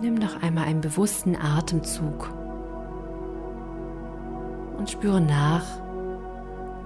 Nimm 0.00 0.14
noch 0.14 0.42
einmal 0.42 0.64
einen 0.64 0.80
bewussten 0.80 1.36
Atemzug 1.36 2.32
und 4.78 4.88
spüre 4.88 5.20
nach, 5.20 5.66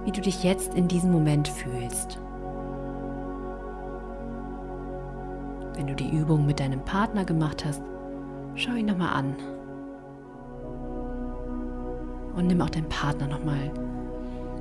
wie 0.07 0.11
du 0.13 0.21
dich 0.21 0.41
jetzt 0.41 0.73
in 0.73 0.87
diesem 0.87 1.11
Moment 1.11 1.49
fühlst. 1.49 2.17
Wenn 5.75 5.85
du 5.85 5.93
die 5.93 6.09
Übung 6.09 6.45
mit 6.45 6.61
deinem 6.61 6.79
Partner 6.85 7.25
gemacht 7.25 7.65
hast, 7.65 7.81
schau 8.55 8.71
ihn 8.71 8.85
nochmal 8.85 9.13
an. 9.13 9.35
Und 12.37 12.47
nimm 12.47 12.61
auch 12.61 12.69
deinen 12.69 12.87
Partner 12.87 13.27
nochmal 13.27 13.69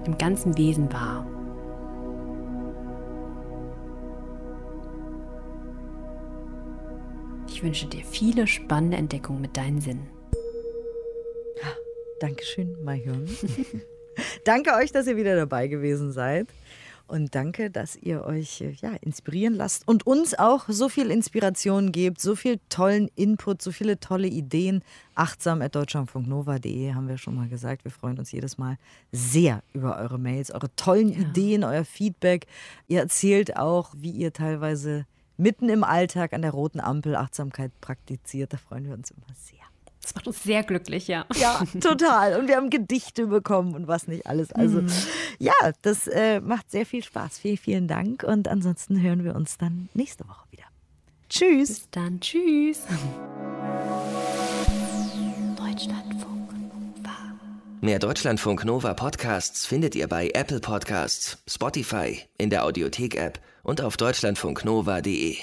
im 0.04 0.18
ganzen 0.18 0.58
Wesen 0.58 0.92
wahr. 0.92 1.24
Ich 7.46 7.62
wünsche 7.62 7.86
dir 7.86 8.02
viele 8.02 8.48
spannende 8.48 8.96
Entdeckungen 8.96 9.42
mit 9.42 9.56
deinen 9.56 9.80
Sinnen. 9.80 10.08
Dankeschön, 12.18 12.82
Mahirn. 12.82 13.28
danke 14.44 14.74
euch, 14.74 14.92
dass 14.92 15.06
ihr 15.06 15.16
wieder 15.16 15.36
dabei 15.36 15.68
gewesen 15.68 16.12
seid. 16.12 16.48
Und 17.08 17.36
danke, 17.36 17.70
dass 17.70 17.94
ihr 17.94 18.24
euch 18.24 18.60
äh, 18.60 18.72
ja, 18.80 18.90
inspirieren 19.00 19.54
lasst 19.54 19.86
und 19.86 20.06
uns 20.08 20.36
auch 20.36 20.64
so 20.66 20.88
viel 20.88 21.12
Inspiration 21.12 21.92
gebt, 21.92 22.20
so 22.20 22.34
viel 22.34 22.58
tollen 22.68 23.08
Input, 23.14 23.62
so 23.62 23.70
viele 23.70 24.00
tolle 24.00 24.26
Ideen. 24.26 24.82
Achtsam 25.14 25.62
at 25.62 25.76
deutschlandfunknova.de 25.76 26.94
haben 26.94 27.06
wir 27.06 27.16
schon 27.16 27.36
mal 27.36 27.48
gesagt. 27.48 27.84
Wir 27.84 27.92
freuen 27.92 28.18
uns 28.18 28.32
jedes 28.32 28.58
Mal 28.58 28.76
sehr 29.12 29.62
über 29.72 29.98
eure 29.98 30.18
Mails, 30.18 30.50
eure 30.50 30.74
tollen 30.74 31.10
ja. 31.10 31.20
Ideen, 31.20 31.62
euer 31.62 31.84
Feedback. 31.84 32.46
Ihr 32.88 33.00
erzählt 33.00 33.56
auch, 33.56 33.94
wie 33.96 34.10
ihr 34.10 34.32
teilweise 34.32 35.06
mitten 35.36 35.68
im 35.68 35.84
Alltag 35.84 36.32
an 36.32 36.42
der 36.42 36.50
roten 36.50 36.80
Ampel 36.80 37.14
Achtsamkeit 37.14 37.70
praktiziert. 37.80 38.52
Da 38.52 38.56
freuen 38.56 38.84
wir 38.84 38.94
uns 38.94 39.12
immer 39.12 39.32
sehr. 39.36 39.65
Das 40.06 40.14
macht 40.14 40.28
uns 40.28 40.44
sehr 40.44 40.62
glücklich, 40.62 41.08
ja. 41.08 41.26
Ja, 41.34 41.64
total. 41.80 42.38
Und 42.38 42.46
wir 42.46 42.54
haben 42.54 42.70
Gedichte 42.70 43.26
bekommen 43.26 43.74
und 43.74 43.88
was 43.88 44.06
nicht 44.06 44.28
alles. 44.28 44.52
Also 44.52 44.82
mhm. 44.82 44.88
ja, 45.40 45.52
das 45.82 46.06
äh, 46.06 46.40
macht 46.40 46.70
sehr 46.70 46.86
viel 46.86 47.02
Spaß. 47.02 47.38
Vielen, 47.38 47.56
vielen 47.56 47.88
Dank. 47.88 48.22
Und 48.22 48.46
ansonsten 48.46 49.02
hören 49.02 49.24
wir 49.24 49.34
uns 49.34 49.58
dann 49.58 49.88
nächste 49.94 50.28
Woche 50.28 50.46
wieder. 50.52 50.62
Tschüss. 51.28 51.68
Bis 51.68 51.90
dann. 51.90 52.20
Tschüss. 52.20 52.82
Deutschlandfunk 55.56 56.52
Nova. 56.52 57.16
Mehr 57.80 57.98
Deutschlandfunk 57.98 58.64
Nova 58.64 58.94
Podcasts 58.94 59.66
findet 59.66 59.96
ihr 59.96 60.06
bei 60.06 60.30
Apple 60.34 60.60
Podcasts, 60.60 61.42
Spotify, 61.48 62.20
in 62.38 62.50
der 62.50 62.64
Audiothek-App 62.64 63.40
und 63.64 63.80
auf 63.80 63.96
deutschlandfunknova.de. 63.96 65.38